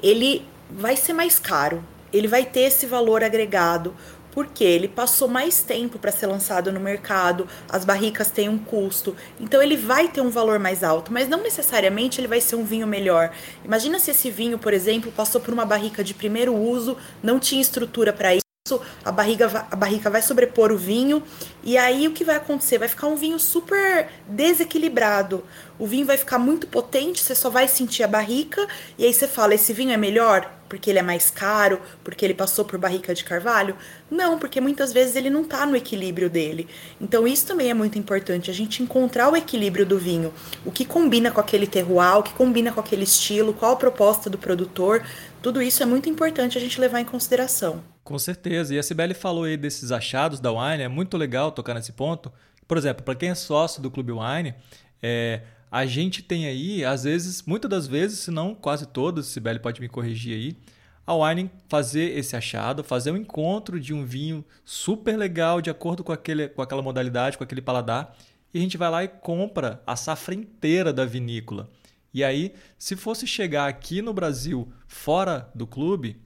ele 0.00 0.46
vai 0.70 0.94
ser 0.94 1.12
mais 1.12 1.40
caro, 1.40 1.82
ele 2.12 2.28
vai 2.28 2.44
ter 2.44 2.60
esse 2.60 2.86
valor 2.86 3.24
agregado, 3.24 3.96
porque 4.34 4.64
ele 4.64 4.88
passou 4.88 5.28
mais 5.28 5.62
tempo 5.62 5.98
para 5.98 6.10
ser 6.10 6.26
lançado 6.26 6.72
no 6.72 6.80
mercado, 6.80 7.46
as 7.68 7.84
barricas 7.84 8.30
têm 8.30 8.48
um 8.48 8.58
custo, 8.58 9.16
então 9.40 9.62
ele 9.62 9.76
vai 9.76 10.08
ter 10.08 10.20
um 10.20 10.28
valor 10.28 10.58
mais 10.58 10.82
alto, 10.82 11.12
mas 11.12 11.28
não 11.28 11.40
necessariamente 11.40 12.20
ele 12.20 12.26
vai 12.26 12.40
ser 12.40 12.56
um 12.56 12.64
vinho 12.64 12.86
melhor. 12.86 13.30
Imagina 13.64 13.98
se 14.00 14.10
esse 14.10 14.30
vinho, 14.30 14.58
por 14.58 14.74
exemplo, 14.74 15.12
passou 15.12 15.40
por 15.40 15.54
uma 15.54 15.64
barrica 15.64 16.02
de 16.02 16.12
primeiro 16.12 16.54
uso, 16.54 16.96
não 17.22 17.38
tinha 17.38 17.62
estrutura 17.62 18.12
para 18.12 18.34
a 19.04 19.12
barriga, 19.12 19.66
a 19.70 19.76
barrica 19.76 20.08
vai 20.08 20.22
sobrepor 20.22 20.72
o 20.72 20.78
vinho 20.78 21.22
e 21.62 21.76
aí 21.76 22.08
o 22.08 22.12
que 22.12 22.24
vai 22.24 22.36
acontecer? 22.36 22.78
Vai 22.78 22.88
ficar 22.88 23.08
um 23.08 23.14
vinho 23.14 23.38
super 23.38 24.08
desequilibrado. 24.26 25.44
O 25.78 25.86
vinho 25.86 26.06
vai 26.06 26.16
ficar 26.16 26.38
muito 26.38 26.66
potente, 26.66 27.20
você 27.20 27.34
só 27.34 27.50
vai 27.50 27.68
sentir 27.68 28.02
a 28.02 28.08
barrica 28.08 28.66
e 28.96 29.04
aí 29.04 29.12
você 29.12 29.28
fala: 29.28 29.54
esse 29.54 29.74
vinho 29.74 29.92
é 29.92 29.98
melhor 29.98 30.50
porque 30.68 30.90
ele 30.90 30.98
é 30.98 31.02
mais 31.02 31.30
caro, 31.30 31.80
porque 32.02 32.24
ele 32.24 32.34
passou 32.34 32.64
por 32.64 32.78
barrica 32.78 33.14
de 33.14 33.24
carvalho? 33.24 33.76
Não, 34.10 34.38
porque 34.38 34.60
muitas 34.60 34.92
vezes 34.92 35.16
ele 35.16 35.30
não 35.30 35.42
está 35.42 35.64
no 35.66 35.76
equilíbrio 35.76 36.30
dele. 36.30 36.68
Então 37.00 37.26
isso 37.26 37.46
também 37.46 37.70
é 37.70 37.74
muito 37.74 37.98
importante, 37.98 38.50
a 38.50 38.54
gente 38.54 38.82
encontrar 38.82 39.30
o 39.30 39.36
equilíbrio 39.36 39.86
do 39.86 39.98
vinho, 39.98 40.32
o 40.64 40.70
que 40.70 40.84
combina 40.84 41.30
com 41.30 41.40
aquele 41.40 41.66
terroir, 41.66 42.18
o 42.18 42.22
que 42.22 42.32
combina 42.34 42.72
com 42.72 42.80
aquele 42.80 43.04
estilo, 43.04 43.54
qual 43.54 43.72
a 43.72 43.76
proposta 43.76 44.28
do 44.28 44.38
produtor. 44.38 45.04
Tudo 45.42 45.60
isso 45.60 45.82
é 45.82 45.86
muito 45.86 46.08
importante 46.08 46.56
a 46.56 46.60
gente 46.60 46.80
levar 46.80 47.00
em 47.00 47.04
consideração. 47.04 47.82
Com 48.02 48.18
certeza. 48.18 48.74
E 48.74 48.78
a 48.78 48.82
Sibeli 48.82 49.14
falou 49.14 49.44
aí 49.44 49.56
desses 49.56 49.90
achados 49.90 50.40
da 50.40 50.50
Wine, 50.50 50.82
é 50.82 50.88
muito 50.88 51.16
legal 51.16 51.50
tocar 51.52 51.74
nesse 51.74 51.92
ponto. 51.92 52.32
Por 52.66 52.78
exemplo, 52.78 53.02
para 53.02 53.14
quem 53.14 53.30
é 53.30 53.34
sócio 53.34 53.82
do 53.82 53.90
Clube 53.90 54.12
Wine, 54.12 54.54
é, 55.02 55.42
a 55.74 55.86
gente 55.86 56.22
tem 56.22 56.46
aí, 56.46 56.84
às 56.84 57.02
vezes, 57.02 57.42
muitas 57.42 57.68
das 57.68 57.88
vezes, 57.88 58.20
se 58.20 58.30
não 58.30 58.54
quase 58.54 58.86
todas, 58.86 59.26
Sibeli 59.26 59.58
pode 59.58 59.80
me 59.80 59.88
corrigir 59.88 60.36
aí, 60.36 60.56
a 61.04 61.16
Wine 61.16 61.50
fazer 61.68 62.16
esse 62.16 62.36
achado, 62.36 62.84
fazer 62.84 63.10
um 63.10 63.16
encontro 63.16 63.80
de 63.80 63.92
um 63.92 64.04
vinho 64.04 64.44
super 64.64 65.16
legal, 65.16 65.60
de 65.60 65.70
acordo 65.70 66.04
com, 66.04 66.12
aquele, 66.12 66.46
com 66.46 66.62
aquela 66.62 66.80
modalidade, 66.80 67.36
com 67.36 67.42
aquele 67.42 67.60
paladar, 67.60 68.16
e 68.54 68.58
a 68.58 68.60
gente 68.60 68.76
vai 68.76 68.88
lá 68.88 69.02
e 69.02 69.08
compra 69.08 69.82
a 69.84 69.96
safra 69.96 70.36
inteira 70.36 70.92
da 70.92 71.04
vinícola. 71.04 71.68
E 72.14 72.22
aí, 72.22 72.54
se 72.78 72.94
fosse 72.94 73.26
chegar 73.26 73.66
aqui 73.66 74.00
no 74.00 74.14
Brasil, 74.14 74.72
fora 74.86 75.50
do 75.56 75.66
clube, 75.66 76.22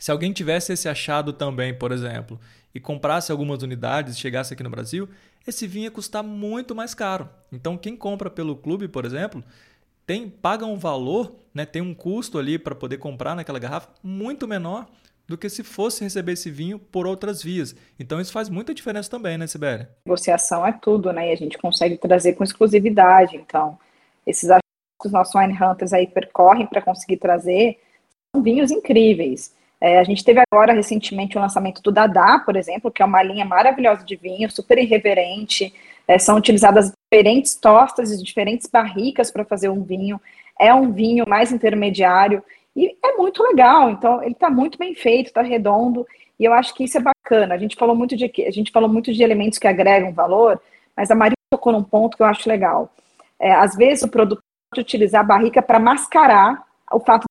se 0.00 0.10
alguém 0.10 0.32
tivesse 0.32 0.72
esse 0.72 0.88
achado 0.88 1.34
também, 1.34 1.74
por 1.74 1.92
exemplo, 1.92 2.40
e 2.74 2.80
comprasse 2.80 3.32
algumas 3.32 3.62
unidades 3.62 4.16
e 4.16 4.20
chegasse 4.20 4.54
aqui 4.54 4.62
no 4.62 4.70
Brasil, 4.70 5.08
esse 5.46 5.66
vinho 5.66 5.84
ia 5.84 5.90
custar 5.90 6.22
muito 6.22 6.74
mais 6.74 6.94
caro. 6.94 7.28
Então, 7.50 7.76
quem 7.76 7.96
compra 7.96 8.30
pelo 8.30 8.56
clube, 8.56 8.88
por 8.88 9.04
exemplo, 9.04 9.42
tem 10.06 10.28
paga 10.28 10.64
um 10.64 10.78
valor, 10.78 11.34
né, 11.52 11.66
tem 11.66 11.82
um 11.82 11.94
custo 11.94 12.38
ali 12.38 12.58
para 12.58 12.74
poder 12.74 12.98
comprar 12.98 13.34
naquela 13.34 13.58
garrafa 13.58 13.90
muito 14.02 14.48
menor 14.48 14.86
do 15.28 15.36
que 15.36 15.48
se 15.50 15.62
fosse 15.62 16.02
receber 16.02 16.32
esse 16.32 16.50
vinho 16.50 16.78
por 16.78 17.06
outras 17.06 17.42
vias. 17.42 17.76
Então 18.00 18.18
isso 18.18 18.32
faz 18.32 18.48
muita 18.48 18.72
diferença 18.72 19.10
também, 19.10 19.36
né, 19.36 19.46
Sibéria? 19.46 19.90
Negociação 20.06 20.66
é 20.66 20.72
tudo, 20.72 21.12
né? 21.12 21.28
E 21.28 21.32
a 21.32 21.36
gente 21.36 21.58
consegue 21.58 21.98
trazer 21.98 22.32
com 22.32 22.42
exclusividade. 22.42 23.36
Então, 23.36 23.78
esses 24.26 24.48
achados 24.48 24.62
que 25.00 25.06
os 25.06 25.12
nossos 25.12 25.34
wine 25.34 25.52
hunters 25.52 25.92
aí 25.92 26.06
percorrem 26.06 26.66
para 26.66 26.80
conseguir 26.80 27.18
trazer 27.18 27.78
são 28.34 28.42
vinhos 28.42 28.70
incríveis. 28.70 29.54
É, 29.80 29.98
a 29.98 30.04
gente 30.04 30.24
teve 30.24 30.42
agora 30.50 30.72
recentemente 30.72 31.38
o 31.38 31.40
lançamento 31.40 31.80
do 31.82 31.92
Dadá, 31.92 32.40
por 32.44 32.56
exemplo, 32.56 32.90
que 32.90 33.02
é 33.02 33.04
uma 33.04 33.22
linha 33.22 33.44
maravilhosa 33.44 34.04
de 34.04 34.16
vinho, 34.16 34.50
super 34.50 34.76
irreverente. 34.78 35.72
É, 36.06 36.18
são 36.18 36.36
utilizadas 36.36 36.92
diferentes 37.12 37.54
tostas 37.54 38.10
e 38.10 38.22
diferentes 38.22 38.66
barricas 38.66 39.30
para 39.30 39.44
fazer 39.44 39.68
um 39.68 39.82
vinho. 39.82 40.20
É 40.58 40.74
um 40.74 40.90
vinho 40.90 41.24
mais 41.28 41.52
intermediário 41.52 42.42
e 42.74 42.96
é 43.04 43.16
muito 43.16 43.42
legal. 43.42 43.90
Então 43.90 44.22
ele 44.22 44.32
está 44.32 44.50
muito 44.50 44.78
bem 44.78 44.94
feito, 44.94 45.28
está 45.28 45.42
redondo 45.42 46.06
e 46.38 46.44
eu 46.44 46.52
acho 46.52 46.74
que 46.74 46.84
isso 46.84 46.98
é 46.98 47.00
bacana. 47.00 47.54
A 47.54 47.58
gente 47.58 47.76
falou 47.76 47.94
muito 47.94 48.16
de 48.16 48.24
a 48.24 48.50
gente 48.50 48.72
falou 48.72 48.88
muito 48.88 49.12
de 49.12 49.22
elementos 49.22 49.58
que 49.58 49.68
agregam 49.68 50.12
valor, 50.12 50.60
mas 50.96 51.10
a 51.10 51.14
Maria 51.14 51.36
tocou 51.52 51.72
num 51.72 51.84
ponto 51.84 52.16
que 52.16 52.22
eu 52.22 52.26
acho 52.26 52.48
legal. 52.48 52.92
É, 53.38 53.52
às 53.52 53.76
vezes 53.76 54.02
o 54.02 54.08
produto 54.08 54.40
pode 54.70 54.80
utilizar 54.80 55.20
a 55.20 55.24
barrica 55.24 55.62
para 55.62 55.78
mascarar 55.78 56.64
o 56.90 56.98
fato 56.98 57.24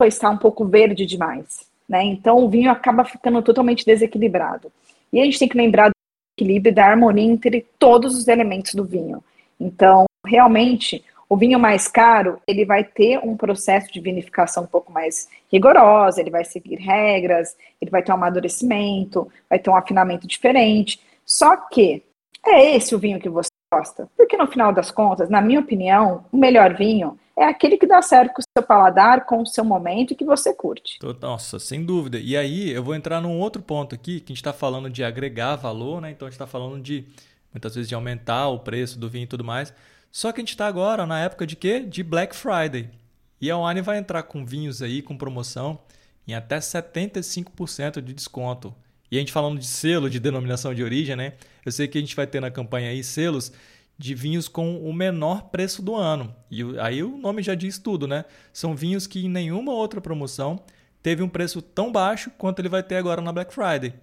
de 0.00 0.08
estar 0.08 0.30
um 0.30 0.38
pouco 0.38 0.64
verde 0.64 1.04
demais. 1.06 1.71
Né? 1.92 2.04
Então 2.04 2.38
o 2.38 2.48
vinho 2.48 2.70
acaba 2.70 3.04
ficando 3.04 3.42
totalmente 3.42 3.84
desequilibrado. 3.84 4.72
E 5.12 5.20
a 5.20 5.24
gente 5.26 5.38
tem 5.38 5.46
que 5.46 5.58
lembrar 5.58 5.90
do 5.90 5.94
equilíbrio 6.38 6.74
da 6.74 6.86
harmonia 6.86 7.30
entre 7.30 7.66
todos 7.78 8.16
os 8.16 8.28
elementos 8.28 8.74
do 8.74 8.82
vinho. 8.82 9.22
Então, 9.60 10.06
realmente, 10.26 11.04
o 11.28 11.36
vinho 11.36 11.60
mais 11.60 11.88
caro, 11.88 12.40
ele 12.46 12.64
vai 12.64 12.82
ter 12.82 13.18
um 13.18 13.36
processo 13.36 13.92
de 13.92 14.00
vinificação 14.00 14.62
um 14.62 14.66
pouco 14.66 14.90
mais 14.90 15.28
rigorosa, 15.52 16.22
ele 16.22 16.30
vai 16.30 16.46
seguir 16.46 16.76
regras, 16.76 17.54
ele 17.78 17.90
vai 17.90 18.02
ter 18.02 18.10
um 18.10 18.14
amadurecimento, 18.14 19.30
vai 19.50 19.58
ter 19.58 19.68
um 19.68 19.76
afinamento 19.76 20.26
diferente. 20.26 20.98
Só 21.26 21.54
que 21.56 22.02
é 22.46 22.74
esse 22.74 22.94
o 22.94 22.98
vinho 22.98 23.20
que 23.20 23.28
você 23.28 23.50
gosta. 23.70 24.08
Porque 24.16 24.38
no 24.38 24.46
final 24.46 24.72
das 24.72 24.90
contas, 24.90 25.28
na 25.28 25.42
minha 25.42 25.60
opinião, 25.60 26.24
o 26.32 26.38
melhor 26.38 26.72
vinho 26.74 27.18
é 27.36 27.44
aquele 27.44 27.76
que 27.76 27.86
dá 27.86 28.02
certo 28.02 28.34
com 28.34 28.40
o 28.40 28.44
seu 28.56 28.66
paladar, 28.66 29.24
com 29.26 29.42
o 29.42 29.46
seu 29.46 29.64
momento 29.64 30.12
e 30.12 30.16
que 30.16 30.24
você 30.24 30.54
curte. 30.54 30.98
Nossa, 31.20 31.58
sem 31.58 31.84
dúvida. 31.84 32.18
E 32.18 32.36
aí 32.36 32.70
eu 32.70 32.82
vou 32.82 32.94
entrar 32.94 33.20
num 33.20 33.38
outro 33.38 33.62
ponto 33.62 33.94
aqui, 33.94 34.20
que 34.20 34.26
a 34.26 34.34
gente 34.34 34.36
está 34.36 34.52
falando 34.52 34.90
de 34.90 35.02
agregar 35.02 35.56
valor, 35.56 36.00
né? 36.00 36.10
Então 36.10 36.26
a 36.26 36.30
gente 36.30 36.34
está 36.34 36.46
falando 36.46 36.80
de 36.80 37.06
muitas 37.52 37.74
vezes 37.74 37.88
de 37.88 37.94
aumentar 37.94 38.48
o 38.48 38.58
preço 38.58 38.98
do 38.98 39.08
vinho 39.08 39.24
e 39.24 39.28
tudo 39.28 39.44
mais. 39.44 39.72
Só 40.10 40.30
que 40.30 40.40
a 40.40 40.42
gente 40.42 40.50
está 40.50 40.66
agora 40.66 41.06
na 41.06 41.20
época 41.20 41.46
de 41.46 41.56
quê? 41.56 41.80
De 41.80 42.02
Black 42.02 42.36
Friday. 42.36 42.90
E 43.40 43.50
a 43.50 43.58
Wine 43.58 43.80
vai 43.80 43.98
entrar 43.98 44.22
com 44.24 44.44
vinhos 44.44 44.82
aí 44.82 45.02
com 45.02 45.16
promoção 45.16 45.80
em 46.28 46.34
até 46.34 46.58
75% 46.58 48.00
de 48.00 48.12
desconto. 48.14 48.74
E 49.10 49.16
a 49.16 49.20
gente 49.20 49.32
falando 49.32 49.58
de 49.58 49.66
selo, 49.66 50.08
de 50.08 50.20
denominação 50.20 50.74
de 50.74 50.82
origem, 50.82 51.16
né? 51.16 51.34
Eu 51.64 51.72
sei 51.72 51.88
que 51.88 51.98
a 51.98 52.00
gente 52.00 52.14
vai 52.14 52.26
ter 52.26 52.40
na 52.40 52.50
campanha 52.50 52.90
aí 52.90 53.02
selos 53.02 53.52
de 54.02 54.16
vinhos 54.16 54.48
com 54.48 54.78
o 54.82 54.92
menor 54.92 55.44
preço 55.44 55.80
do 55.80 55.94
ano. 55.94 56.34
E 56.50 56.60
aí 56.80 57.04
o 57.04 57.16
nome 57.16 57.40
já 57.40 57.54
diz 57.54 57.78
tudo, 57.78 58.08
né? 58.08 58.24
São 58.52 58.74
vinhos 58.74 59.06
que 59.06 59.24
em 59.24 59.28
nenhuma 59.28 59.72
outra 59.72 60.00
promoção 60.00 60.60
teve 61.00 61.22
um 61.22 61.28
preço 61.28 61.62
tão 61.62 61.92
baixo 61.92 62.28
quanto 62.36 62.58
ele 62.58 62.68
vai 62.68 62.82
ter 62.82 62.96
agora 62.96 63.20
na 63.20 63.32
Black 63.32 63.54
Friday. 63.54 63.94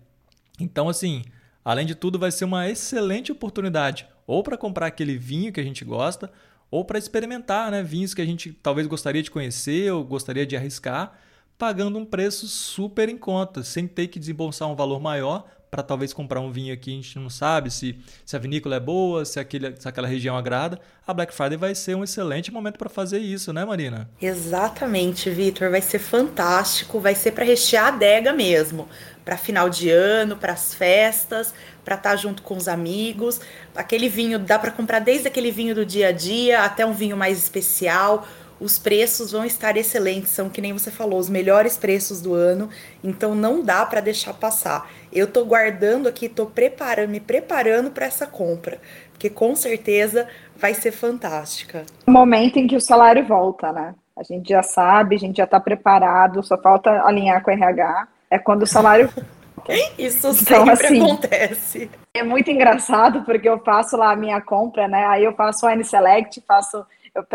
Então, 0.57 0.87
assim, 0.87 1.23
além 1.65 1.85
de 1.85 1.95
tudo, 1.95 2.17
vai 2.17 2.31
ser 2.31 2.45
uma 2.45 2.69
excelente 2.69 3.29
oportunidade 3.29 4.07
ou 4.25 4.41
para 4.41 4.57
comprar 4.57 4.87
aquele 4.87 5.17
vinho 5.17 5.51
que 5.51 5.59
a 5.59 5.63
gente 5.63 5.83
gosta, 5.83 6.31
ou 6.71 6.85
para 6.85 6.97
experimentar 6.97 7.69
né, 7.69 7.83
vinhos 7.83 8.13
que 8.13 8.21
a 8.21 8.25
gente 8.25 8.53
talvez 8.53 8.87
gostaria 8.87 9.23
de 9.23 9.31
conhecer 9.31 9.91
ou 9.91 10.05
gostaria 10.05 10.45
de 10.45 10.55
arriscar, 10.55 11.19
pagando 11.57 11.99
um 11.99 12.05
preço 12.05 12.47
super 12.47 13.09
em 13.09 13.17
conta, 13.17 13.63
sem 13.63 13.85
ter 13.85 14.07
que 14.07 14.19
desembolsar 14.19 14.69
um 14.69 14.75
valor 14.75 15.01
maior 15.01 15.45
para 15.69 15.83
talvez 15.83 16.13
comprar 16.13 16.39
um 16.39 16.51
vinho 16.51 16.73
aqui, 16.73 16.91
a 16.91 16.95
gente 16.95 17.19
não 17.19 17.29
sabe 17.29 17.69
se, 17.69 17.97
se 18.25 18.35
a 18.35 18.39
vinícola 18.39 18.75
é 18.75 18.79
boa, 18.79 19.23
se, 19.23 19.39
aquele, 19.39 19.75
se 19.79 19.87
aquela 19.87 20.07
região 20.07 20.35
agrada, 20.35 20.79
a 21.05 21.13
Black 21.13 21.33
Friday 21.33 21.57
vai 21.57 21.75
ser 21.75 21.95
um 21.95 22.03
excelente 22.03 22.51
momento 22.51 22.77
para 22.77 22.89
fazer 22.89 23.19
isso, 23.19 23.53
né, 23.53 23.63
Marina? 23.63 24.09
Exatamente, 24.21 25.29
Vitor. 25.29 25.69
Vai 25.69 25.81
ser 25.81 25.99
fantástico, 25.99 26.99
vai 26.99 27.15
ser 27.15 27.31
para 27.31 27.45
rechear 27.45 27.85
a 27.85 27.87
adega 27.89 28.33
mesmo. 28.33 28.87
Para 29.23 29.37
final 29.37 29.69
de 29.69 29.89
ano, 29.91 30.35
para 30.35 30.53
as 30.53 30.73
festas, 30.73 31.53
para 31.85 31.95
estar 31.95 32.11
tá 32.11 32.15
junto 32.15 32.41
com 32.41 32.57
os 32.57 32.67
amigos. 32.67 33.39
Aquele 33.75 34.09
vinho 34.09 34.39
dá 34.39 34.57
para 34.57 34.71
comprar 34.71 34.99
desde 34.99 35.27
aquele 35.27 35.51
vinho 35.51 35.75
do 35.75 35.85
dia 35.85 36.07
a 36.07 36.11
dia 36.11 36.63
até 36.63 36.85
um 36.85 36.93
vinho 36.93 37.15
mais 37.15 37.37
especial 37.37 38.27
os 38.59 38.77
preços 38.77 39.31
vão 39.31 39.45
estar 39.45 39.77
excelentes, 39.77 40.31
são 40.31 40.49
que 40.49 40.61
nem 40.61 40.73
você 40.73 40.91
falou, 40.91 41.19
os 41.19 41.29
melhores 41.29 41.77
preços 41.77 42.21
do 42.21 42.33
ano, 42.33 42.69
então 43.03 43.33
não 43.33 43.63
dá 43.63 43.85
para 43.85 44.01
deixar 44.01 44.33
passar. 44.33 44.89
Eu 45.11 45.27
tô 45.27 45.45
guardando 45.45 46.07
aqui, 46.07 46.27
tô 46.27 46.45
preparando, 46.45 47.09
me 47.09 47.19
preparando 47.19 47.91
para 47.91 48.05
essa 48.05 48.27
compra, 48.27 48.79
porque 49.11 49.29
com 49.29 49.55
certeza 49.55 50.27
vai 50.55 50.73
ser 50.73 50.91
fantástica. 50.91 51.85
O 52.05 52.11
momento 52.11 52.57
em 52.57 52.67
que 52.67 52.75
o 52.75 52.81
salário 52.81 53.25
volta, 53.25 53.71
né? 53.71 53.95
A 54.17 54.23
gente 54.23 54.49
já 54.49 54.61
sabe, 54.61 55.15
a 55.15 55.19
gente 55.19 55.37
já 55.37 55.45
está 55.45 55.59
preparado, 55.59 56.43
só 56.43 56.57
falta 56.57 56.89
alinhar 57.03 57.41
com 57.41 57.51
o 57.51 57.53
RH. 57.53 58.07
É 58.29 58.37
quando 58.37 58.63
o 58.63 58.67
salário 58.67 59.09
Isso 59.97 60.27
então, 60.29 60.33
sempre 60.33 60.71
assim, 60.71 61.03
acontece. 61.03 61.91
É 62.13 62.23
muito 62.23 62.49
engraçado 62.49 63.23
porque 63.23 63.47
eu 63.47 63.59
faço 63.59 63.95
lá 63.95 64.11
a 64.11 64.15
minha 64.15 64.41
compra, 64.41 64.87
né? 64.87 65.05
Aí 65.05 65.23
eu 65.23 65.33
faço 65.33 65.65
o 65.65 65.69
Wine 65.69 65.83
Select, 65.83 66.43
faço 66.47 66.85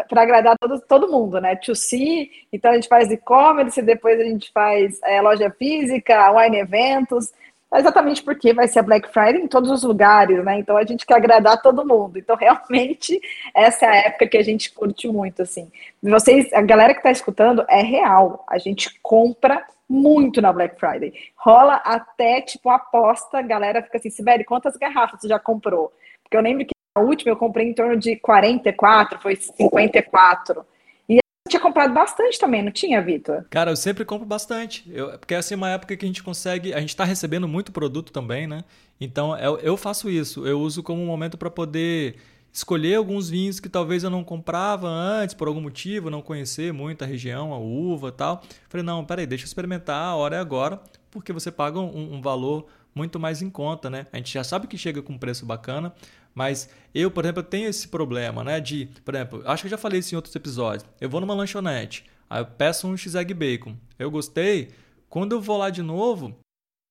para 0.08 0.22
agradar 0.22 0.56
todo, 0.58 0.80
todo 0.80 1.10
mundo, 1.10 1.40
né? 1.40 1.56
To 1.56 1.74
see, 1.74 2.30
então 2.52 2.70
a 2.70 2.74
gente 2.74 2.88
faz 2.88 3.10
e-commerce, 3.10 3.80
depois 3.82 4.20
a 4.20 4.24
gente 4.24 4.50
faz 4.52 5.00
é, 5.04 5.20
loja 5.20 5.50
física, 5.50 6.32
wine 6.32 6.58
eventos, 6.58 7.32
exatamente 7.74 8.22
porque 8.22 8.52
vai 8.52 8.68
ser 8.68 8.80
a 8.80 8.82
Black 8.82 9.08
Friday 9.08 9.42
em 9.42 9.48
todos 9.48 9.70
os 9.70 9.82
lugares, 9.82 10.44
né? 10.44 10.58
Então 10.58 10.76
a 10.76 10.84
gente 10.84 11.04
quer 11.04 11.16
agradar 11.16 11.60
todo 11.60 11.86
mundo. 11.86 12.18
Então 12.18 12.36
realmente 12.40 13.20
essa 13.54 13.86
é 13.86 13.88
a 13.88 13.96
época 14.06 14.28
que 14.28 14.36
a 14.36 14.42
gente 14.42 14.72
curte 14.72 15.08
muito, 15.08 15.42
assim. 15.42 15.70
Vocês, 16.02 16.52
a 16.52 16.62
galera 16.62 16.92
que 16.92 17.00
está 17.00 17.10
escutando 17.10 17.64
é 17.68 17.82
real. 17.82 18.44
A 18.48 18.58
gente 18.58 18.98
compra 19.02 19.64
muito 19.88 20.40
na 20.40 20.52
Black 20.52 20.78
Friday. 20.78 21.12
Rola 21.36 21.76
até 21.76 22.40
tipo 22.40 22.70
aposta, 22.70 23.38
a 23.38 23.42
galera 23.42 23.82
fica 23.82 23.98
assim, 23.98 24.10
Sibeli, 24.10 24.44
quantas 24.44 24.76
garrafas 24.76 25.20
você 25.20 25.28
já 25.28 25.38
comprou? 25.38 25.92
Porque 26.22 26.36
eu 26.36 26.40
lembro 26.40 26.64
que 26.64 26.73
a 26.94 27.00
última 27.00 27.32
eu 27.32 27.36
comprei 27.36 27.68
em 27.68 27.74
torno 27.74 27.96
de 27.96 28.16
44, 28.16 29.18
foi 29.20 29.34
54. 29.34 30.64
E 31.08 31.16
eu 31.16 31.20
tinha 31.50 31.60
comprado 31.60 31.92
bastante 31.92 32.38
também, 32.38 32.62
não 32.62 32.70
tinha, 32.70 33.02
Vitor? 33.02 33.44
Cara, 33.50 33.72
eu 33.72 33.76
sempre 33.76 34.04
compro 34.04 34.24
bastante. 34.24 34.88
Eu, 34.92 35.18
porque 35.18 35.34
essa 35.34 35.52
é 35.52 35.56
uma 35.56 35.70
época 35.70 35.96
que 35.96 36.04
a 36.04 36.08
gente 36.08 36.22
consegue. 36.22 36.72
A 36.72 36.78
gente 36.78 36.90
está 36.90 37.04
recebendo 37.04 37.48
muito 37.48 37.72
produto 37.72 38.12
também, 38.12 38.46
né? 38.46 38.62
Então 39.00 39.36
eu, 39.36 39.58
eu 39.58 39.76
faço 39.76 40.08
isso. 40.08 40.46
Eu 40.46 40.60
uso 40.60 40.84
como 40.84 41.02
um 41.02 41.06
momento 41.06 41.36
para 41.36 41.50
poder 41.50 42.16
escolher 42.52 42.94
alguns 42.94 43.28
vinhos 43.28 43.58
que 43.58 43.68
talvez 43.68 44.04
eu 44.04 44.10
não 44.10 44.22
comprava 44.22 44.86
antes, 44.86 45.34
por 45.34 45.48
algum 45.48 45.60
motivo, 45.60 46.08
não 46.08 46.22
conhecer 46.22 46.72
muito 46.72 47.02
a 47.02 47.06
região, 47.06 47.52
a 47.52 47.58
uva 47.58 48.12
tal. 48.12 48.40
Falei, 48.68 48.86
não, 48.86 49.04
peraí, 49.04 49.26
deixa 49.26 49.42
eu 49.42 49.48
experimentar, 49.48 50.04
a 50.04 50.14
hora 50.14 50.36
é 50.36 50.38
agora, 50.38 50.80
porque 51.10 51.32
você 51.32 51.50
paga 51.50 51.80
um, 51.80 52.14
um 52.14 52.22
valor 52.22 52.66
muito 52.94 53.18
mais 53.18 53.42
em 53.42 53.50
conta, 53.50 53.90
né? 53.90 54.06
A 54.12 54.18
gente 54.18 54.32
já 54.32 54.44
sabe 54.44 54.68
que 54.68 54.78
chega 54.78 55.02
com 55.02 55.14
um 55.14 55.18
preço 55.18 55.44
bacana, 55.44 55.92
mas 56.34 56.68
eu, 56.94 57.10
por 57.10 57.24
exemplo, 57.24 57.42
tenho 57.42 57.68
esse 57.68 57.88
problema, 57.88 58.42
né? 58.42 58.60
De, 58.60 58.88
por 59.04 59.14
exemplo, 59.14 59.42
acho 59.46 59.62
que 59.62 59.66
eu 59.66 59.70
já 59.70 59.78
falei 59.78 60.00
isso 60.00 60.14
em 60.14 60.16
outros 60.16 60.34
episódios. 60.34 60.84
Eu 61.00 61.08
vou 61.08 61.20
numa 61.20 61.34
lanchonete, 61.34 62.04
aí 62.28 62.40
eu 62.40 62.46
peço 62.46 62.88
um 62.88 62.96
x-egg 62.96 63.32
bacon. 63.32 63.76
Eu 63.98 64.10
gostei. 64.10 64.70
Quando 65.08 65.32
eu 65.32 65.40
vou 65.40 65.56
lá 65.56 65.70
de 65.70 65.82
novo, 65.82 66.36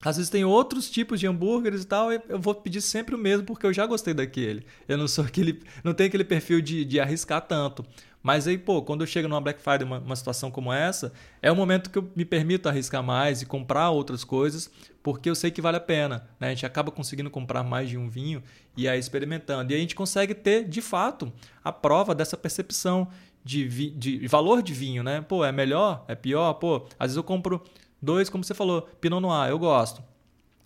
às 0.03 0.17
vezes 0.17 0.29
tem 0.29 0.43
outros 0.43 0.89
tipos 0.89 1.19
de 1.19 1.27
hambúrgueres 1.27 1.83
e 1.83 1.87
tal, 1.87 2.11
eu 2.11 2.39
vou 2.39 2.53
pedir 2.53 2.81
sempre 2.81 3.15
o 3.15 3.17
mesmo 3.17 3.45
porque 3.45 3.65
eu 3.65 3.73
já 3.73 3.85
gostei 3.85 4.13
daquele. 4.13 4.65
Eu 4.87 4.97
não 4.97 5.07
sou 5.07 5.23
aquele, 5.25 5.61
não 5.83 5.93
tenho 5.93 6.07
aquele 6.07 6.25
perfil 6.25 6.61
de, 6.61 6.83
de 6.83 6.99
arriscar 6.99 7.41
tanto. 7.41 7.85
Mas 8.23 8.47
aí, 8.47 8.57
pô, 8.57 8.81
quando 8.81 9.01
eu 9.01 9.07
chego 9.07 9.27
numa 9.27 9.41
Black 9.41 9.61
Friday, 9.61 9.85
uma, 9.85 9.99
uma 9.99 10.15
situação 10.15 10.49
como 10.49 10.71
essa, 10.71 11.11
é 11.41 11.51
o 11.51 11.55
momento 11.55 11.89
que 11.89 11.97
eu 11.97 12.09
me 12.15 12.23
permito 12.23 12.69
arriscar 12.69 13.03
mais 13.03 13.41
e 13.41 13.45
comprar 13.45 13.89
outras 13.89 14.23
coisas, 14.23 14.71
porque 15.03 15.29
eu 15.29 15.35
sei 15.35 15.51
que 15.51 15.61
vale 15.61 15.75
a 15.75 15.81
pena. 15.81 16.29
Né? 16.39 16.47
A 16.47 16.49
gente 16.51 16.65
acaba 16.65 16.89
conseguindo 16.89 17.29
comprar 17.29 17.63
mais 17.63 17.89
de 17.89 17.97
um 17.97 18.09
vinho 18.09 18.41
e 18.77 18.87
aí 18.87 18.97
experimentando. 18.97 19.71
E 19.71 19.75
aí 19.75 19.79
a 19.79 19.81
gente 19.81 19.93
consegue 19.93 20.33
ter, 20.33 20.63
de 20.67 20.81
fato, 20.81 21.33
a 21.61 21.71
prova 21.73 22.15
dessa 22.15 22.37
percepção 22.37 23.09
de, 23.43 23.67
vi, 23.67 23.89
de 23.89 24.25
valor 24.25 24.61
de 24.61 24.73
vinho, 24.73 25.03
né? 25.03 25.19
Pô, 25.19 25.43
é 25.43 25.51
melhor? 25.51 26.05
É 26.07 26.15
pior? 26.15 26.53
Pô, 26.53 26.87
às 26.97 27.07
vezes 27.07 27.17
eu 27.17 27.23
compro 27.23 27.61
dois, 28.01 28.29
como 28.29 28.41
você 28.41 28.53
falou, 28.53 28.83
Pinot 29.01 29.21
Noir, 29.21 29.49
eu 29.49 29.59
gosto. 29.59 30.01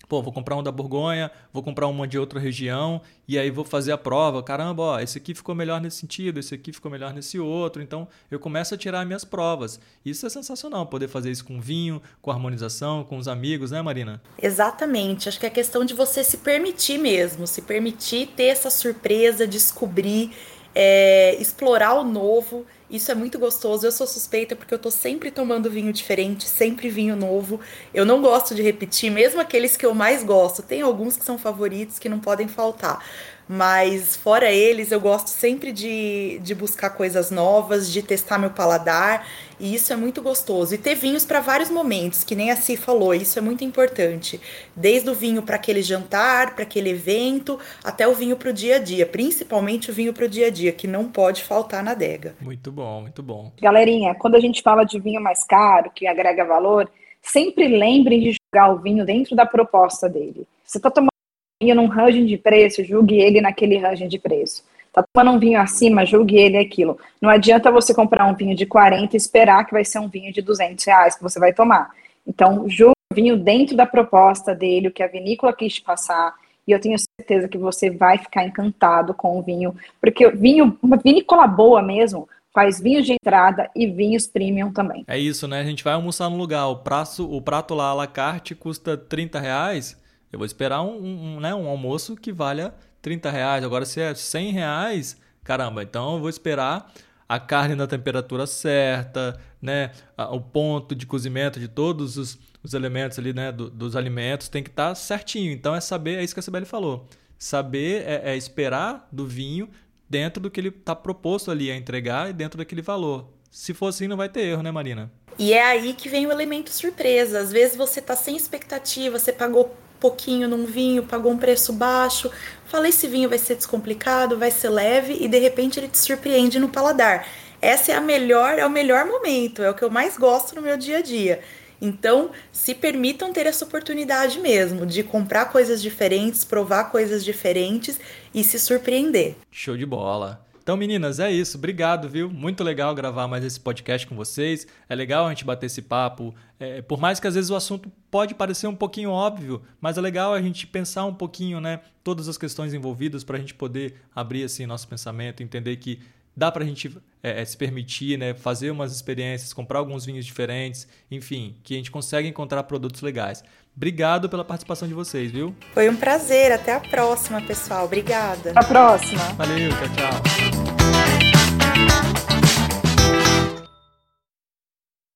Pô, 0.08 0.22
vou 0.22 0.32
comprar 0.32 0.56
um 0.56 0.64
da 0.64 0.72
Borgonha, 0.72 1.30
vou 1.52 1.62
comprar 1.62 1.88
uma 1.88 2.08
de 2.08 2.18
outra 2.18 2.40
região 2.40 3.02
e 3.28 3.38
aí 3.38 3.52
vou 3.52 3.66
fazer 3.66 3.92
a 3.92 3.98
prova. 3.98 4.42
Caramba, 4.42 4.84
ó, 4.84 5.00
esse 5.00 5.18
aqui 5.18 5.34
ficou 5.34 5.54
melhor 5.54 5.82
nesse 5.82 5.98
sentido, 5.98 6.40
esse 6.40 6.56
aqui 6.56 6.72
ficou 6.72 6.90
melhor 6.90 7.14
nesse 7.14 7.38
outro. 7.38 7.82
Então 7.82 8.08
eu 8.32 8.40
começo 8.40 8.74
a 8.74 8.78
tirar 8.78 9.06
minhas 9.06 9.26
provas. 9.26 9.80
Isso 10.06 10.26
é 10.26 10.30
sensacional, 10.30 10.86
poder 10.86 11.10
fazer 11.10 11.30
isso 11.30 11.44
com 11.44 11.60
vinho, 11.60 12.02
com 12.22 12.32
harmonização, 12.32 13.04
com 13.04 13.18
os 13.18 13.28
amigos, 13.28 13.72
né, 13.72 13.82
Marina? 13.82 14.22
Exatamente. 14.42 15.28
Acho 15.28 15.40
que 15.40 15.46
é 15.46 15.50
questão 15.50 15.84
de 15.84 15.94
você 15.94 16.24
se 16.24 16.38
permitir 16.38 16.98
mesmo, 16.98 17.46
se 17.46 17.62
permitir 17.62 18.28
ter 18.28 18.46
essa 18.46 18.70
surpresa, 18.70 19.46
descobrir, 19.46 20.32
é, 20.74 21.36
explorar 21.36 21.96
o 21.96 22.06
novo 22.06 22.66
isso 22.90 23.12
é 23.12 23.16
muito 23.16 23.38
gostoso. 23.38 23.86
Eu 23.86 23.92
sou 23.92 24.08
suspeita 24.08 24.56
porque 24.56 24.74
eu 24.74 24.80
tô 24.80 24.90
sempre 24.90 25.30
tomando 25.30 25.70
vinho 25.70 25.92
diferente, 25.92 26.48
sempre 26.48 26.90
vinho 26.90 27.16
novo. 27.16 27.60
Eu 27.94 28.06
não 28.06 28.22
gosto 28.22 28.56
de 28.56 28.62
repetir, 28.62 29.12
mesmo 29.12 29.42
aqueles 29.42 29.76
que 29.76 29.86
eu 29.86 29.94
mais 29.94 30.24
gosto. 30.24 30.62
Tem 30.62 30.82
alguns 30.82 31.18
que 31.18 31.26
são 31.26 31.38
favoritos 31.38 32.00
que 32.00 32.08
não 32.08 32.20
podem 32.20 32.48
faltar. 32.48 33.04
Mas 33.48 34.16
fora 34.16 34.52
eles, 34.52 34.92
eu 34.92 35.00
gosto 35.00 35.30
sempre 35.30 35.72
de, 35.72 36.40
de 36.40 36.54
buscar 36.54 36.90
coisas 36.90 37.32
novas, 37.32 37.92
de 37.92 38.02
testar 38.02 38.38
meu 38.38 38.50
paladar, 38.50 39.26
e 39.60 39.74
isso 39.74 39.94
é 39.94 39.96
muito 39.96 40.22
gostoso. 40.22 40.76
E 40.76 40.78
ter 40.78 40.96
vinhos 40.96 41.26
para 41.26 41.40
vários 41.40 41.70
momentos, 41.70 42.24
que 42.24 42.36
nem 42.36 42.52
a 42.52 42.56
Si 42.56 42.76
falou, 42.76 43.14
isso 43.14 43.40
é 43.40 43.42
muito 43.42 43.64
importante. 43.64 44.40
Desde 44.76 45.10
o 45.10 45.14
vinho 45.14 45.42
para 45.42 45.56
aquele 45.56 45.82
jantar, 45.82 46.56
para 46.56 46.64
aquele 46.64 46.90
evento, 46.90 47.58
até 47.84 48.08
o 48.08 48.14
vinho 48.14 48.36
para 48.36 48.50
o 48.50 48.54
dia 48.54 48.76
a 48.76 48.80
dia, 48.80 49.06
principalmente 49.06 49.90
o 49.90 49.94
vinho 49.94 50.14
para 50.14 50.26
o 50.26 50.30
dia 50.30 50.48
a 50.48 50.52
dia, 50.52 50.72
que 50.72 50.88
não 50.88 51.06
pode 51.06 51.44
faltar 51.44 51.82
na 51.84 51.92
adega. 51.92 52.36
Muito 52.42 52.72
bom, 52.72 53.02
muito 53.02 53.24
bom. 53.24 53.52
Galerinha, 53.62 54.14
quando 54.16 54.36
a 54.36 54.40
gente 54.40 54.62
fala 54.62 54.84
de 54.84 55.00
vinho 55.00 55.22
mais 55.22 55.46
caro, 55.46 55.90
que 55.96 56.06
agrega 56.06 56.44
valor, 56.44 56.90
sempre 57.22 57.68
lembrem 57.68 58.20
de 58.20 58.36
jogar 58.54 58.74
o 58.74 58.80
vinho 58.80 59.06
dentro 59.06 59.36
da 59.36 59.46
proposta 59.46 60.10
dele. 60.10 60.48
Você 60.66 60.78
está 60.78 60.92
tomando 60.92 61.17
vinho 61.62 61.76
num 61.76 61.88
range 61.88 62.26
de 62.26 62.38
preço, 62.38 62.84
julgue 62.84 63.20
ele 63.20 63.42
naquele 63.42 63.78
range 63.78 64.08
de 64.08 64.20
preço. 64.20 64.64
Tá 64.94 65.04
tomando 65.14 65.36
um 65.36 65.40
vinho 65.40 65.60
acima, 65.60 66.06
julgue 66.06 66.38
ele 66.38 66.58
aquilo. 66.58 66.98
Não 67.22 67.30
adianta 67.30 67.72
você 67.72 67.94
comprar 67.94 68.26
um 68.26 68.36
vinho 68.36 68.56
de 68.56 68.66
40 68.66 69.16
e 69.16 69.18
esperar 69.18 69.66
que 69.66 69.74
vai 69.74 69.86
ser 69.86 70.00
um 70.00 70.08
vinho 70.08 70.32
de 70.32 70.42
200 70.42 70.84
reais 70.86 71.16
que 71.16 71.24
você 71.24 71.40
vai 71.40 71.54
tomar. 71.54 71.92
Então, 72.26 72.68
julgue 72.68 72.96
o 73.12 73.16
vinho 73.16 73.38
dentro 73.38 73.76
da 73.76 73.86
proposta 73.86 74.56
dele, 74.56 74.88
o 74.88 74.92
que 74.92 75.04
a 75.04 75.08
vinícola 75.08 75.54
quis 75.54 75.76
te 75.76 75.82
passar, 75.82 76.34
e 76.68 76.72
eu 76.72 76.80
tenho 76.80 76.98
certeza 77.00 77.48
que 77.48 77.58
você 77.58 77.90
vai 77.90 78.18
ficar 78.18 78.44
encantado 78.44 79.14
com 79.14 79.40
o 79.40 79.42
vinho, 79.42 79.76
porque 80.02 80.30
vinho, 80.32 80.78
uma 80.82 80.98
vinícola 80.98 81.48
boa 81.48 81.82
mesmo, 81.82 82.28
faz 82.54 82.82
vinhos 82.82 83.06
de 83.06 83.14
entrada 83.14 83.70
e 83.76 83.88
vinhos 83.88 84.28
premium 84.28 84.74
também. 84.74 85.06
É 85.08 85.18
isso, 85.18 85.48
né? 85.48 85.62
A 85.62 85.64
gente 85.64 85.84
vai 85.84 85.94
almoçar 85.94 86.30
no 86.30 86.38
lugar, 86.38 86.68
o 86.68 86.82
o 87.30 87.42
prato 87.42 87.74
lá 87.74 87.90
à 87.90 87.94
la 87.94 88.08
carte 88.08 88.54
custa 88.54 88.98
30 88.98 89.40
reais, 89.40 89.98
eu 90.32 90.40
vou 90.40 90.46
esperar 90.46 90.82
um, 90.82 90.98
um, 90.98 91.40
né, 91.40 91.54
um 91.56 91.68
almoço 91.68 92.16
que 92.16 92.32
valha 92.32 92.74
30 93.02 93.30
reais. 93.30 93.64
Agora, 93.64 93.86
se 93.86 94.02
é 94.02 94.14
100 94.14 94.52
reais, 94.52 95.18
caramba, 95.44 95.84
então 95.84 96.16
eu 96.16 96.20
vou 96.20 96.30
esperar 96.30 96.92
a 97.28 97.40
carne 97.40 97.76
na 97.76 97.88
temperatura 97.88 98.48
certa, 98.48 99.40
né, 99.62 99.92
o 100.32 100.40
ponto 100.40 100.96
de 100.96 101.06
cozimento 101.06 101.60
de 101.60 101.68
todos 101.68 102.18
os, 102.18 102.38
os 102.64 102.74
elementos 102.74 103.20
ali, 103.20 103.34
né, 103.34 103.52
do, 103.52 103.70
dos 103.70 103.96
alimentos 103.96 104.48
tem 104.48 104.64
que 104.64 104.70
estar 104.70 104.90
tá 104.90 104.96
certinho. 104.96 105.52
Então 105.52 105.76
é 105.76 105.82
saber, 105.82 106.20
é 106.20 106.24
isso 106.24 106.34
que 106.34 106.40
a 106.40 106.44
Sibeli 106.44 106.66
falou. 106.66 107.06
Saber 107.38 108.04
é, 108.08 108.32
é 108.32 108.38
esperar 108.38 109.08
do 109.12 109.26
vinho 109.26 109.70
dentro 110.10 110.42
do 110.42 110.50
que 110.50 110.60
ele 110.60 110.70
está 110.70 110.96
proposto 110.96 111.52
ali 111.52 111.70
a 111.70 111.76
entregar 111.76 112.30
e 112.30 112.34
dentro 112.34 112.58
daquele 112.58 112.82
valor. 112.82 113.30
Se 113.52 113.74
for 113.74 113.88
assim, 113.88 114.08
não 114.08 114.18
vai 114.18 114.30
ter 114.30 114.42
erro, 114.42 114.64
né, 114.64 114.72
Marina? 114.72 115.12
E 115.38 115.54
é 115.54 115.64
aí 115.64 115.94
que 115.94 116.10
vem 116.10 116.26
o 116.26 116.32
elemento 116.32 116.70
surpresa. 116.72 117.40
Às 117.40 117.52
vezes 117.52 117.76
você 117.76 118.00
está 118.00 118.16
sem 118.16 118.36
expectativa, 118.36 119.20
você 119.20 119.32
pagou 119.32 119.76
pouquinho 120.00 120.48
num 120.48 120.66
vinho, 120.66 121.04
pagou 121.04 121.32
um 121.32 121.38
preço 121.38 121.74
baixo, 121.74 122.32
fala 122.66 122.88
esse 122.88 123.08
vinho 123.08 123.30
vai 123.30 123.38
ser 123.38 123.56
descomplicado, 123.56 124.38
vai 124.38 124.52
ser 124.52 124.70
leve 124.70 125.18
e 125.20 125.28
de 125.28 125.40
repente 125.40 125.80
ele 125.80 125.88
te 125.88 125.98
surpreende 125.98 126.60
no 126.60 126.70
paladar. 126.70 127.28
Essa 127.62 127.92
é 127.92 127.96
a 127.96 128.02
melhor, 128.02 128.60
é 128.60 128.66
o 128.66 128.70
melhor 128.70 129.06
momento, 129.06 129.64
é 129.64 129.70
o 129.70 129.74
que 129.74 129.84
eu 129.84 129.90
mais 129.90 130.18
gosto 130.18 130.56
no 130.56 130.62
meu 130.62 130.78
dia 130.78 131.00
a 131.00 131.02
dia. 131.02 131.42
Então, 131.82 132.32
se 132.52 132.74
permitam 132.74 133.32
ter 133.32 133.46
essa 133.46 133.66
oportunidade 133.66 134.40
mesmo 134.40 134.86
de 134.86 135.04
comprar 135.04 135.46
coisas 135.46 135.82
diferentes, 135.82 136.44
provar 136.44 136.86
coisas 136.86 137.24
diferentes 137.24 138.00
e 138.34 138.44
se 138.44 138.60
surpreender. 138.60 139.36
Show 139.52 139.78
de 139.78 139.86
bola. 139.86 140.47
Então, 140.68 140.76
meninas, 140.76 141.18
é 141.18 141.32
isso. 141.32 141.58
Obrigado, 141.58 142.10
viu? 142.10 142.30
Muito 142.30 142.62
legal 142.62 142.94
gravar 142.94 143.26
mais 143.26 143.42
esse 143.42 143.58
podcast 143.58 144.06
com 144.06 144.18
vocês. 144.18 144.68
É 144.90 144.94
legal 144.94 145.26
a 145.26 145.30
gente 145.30 145.46
bater 145.46 145.68
esse 145.68 145.82
papo. 145.82 146.36
É, 146.60 146.82
por 146.82 147.00
mais 147.00 147.22
que 147.22 147.28
às 147.28 147.36
vezes 147.36 147.50
o 147.50 147.56
assunto 147.56 147.90
pode 148.12 148.36
parecer 148.36 148.68
um 148.68 148.76
pouquinho 148.76 149.10
óbvio, 149.10 149.62
mas 149.80 149.98
é 149.98 150.02
legal 150.02 150.34
a 150.34 150.42
gente 150.42 150.68
pensar 150.68 151.06
um 151.06 151.14
pouquinho, 151.14 151.62
né? 151.62 151.80
Todas 152.04 152.28
as 152.28 152.38
questões 152.38 152.74
envolvidas 152.74 153.24
para 153.24 153.38
a 153.38 153.40
gente 153.40 153.54
poder 153.54 153.96
abrir 154.14 154.44
assim 154.44 154.66
nosso 154.66 154.90
pensamento, 154.90 155.42
entender 155.42 155.78
que 155.78 156.02
dá 156.36 156.52
para 156.52 156.66
a 156.66 156.68
gente 156.68 156.98
é, 157.24 157.42
é, 157.42 157.46
se 157.46 157.56
permitir, 157.56 158.20
né? 158.20 158.34
Fazer 158.34 158.70
umas 158.70 158.94
experiências, 158.94 159.54
comprar 159.54 159.80
alguns 159.80 160.04
vinhos 160.04 160.26
diferentes, 160.26 160.86
enfim, 161.10 161.56
que 161.64 161.76
a 161.76 161.78
gente 161.78 161.92
consegue 161.92 162.28
encontrar 162.28 162.64
produtos 162.64 163.02
legais. 163.02 163.42
Obrigado 163.78 164.28
pela 164.28 164.44
participação 164.44 164.88
de 164.88 164.96
vocês, 164.96 165.32
viu? 165.32 165.56
Foi 165.72 165.88
um 165.88 165.96
prazer. 165.96 166.52
Até 166.52 166.74
a 166.74 166.80
próxima, 166.80 167.40
pessoal. 167.40 167.86
Obrigada. 167.86 168.50
Até 168.50 168.60
a 168.60 168.64
próxima. 168.64 169.22
Valeu, 169.38 169.70
tchau, 169.70 169.88
tchau. 169.96 170.14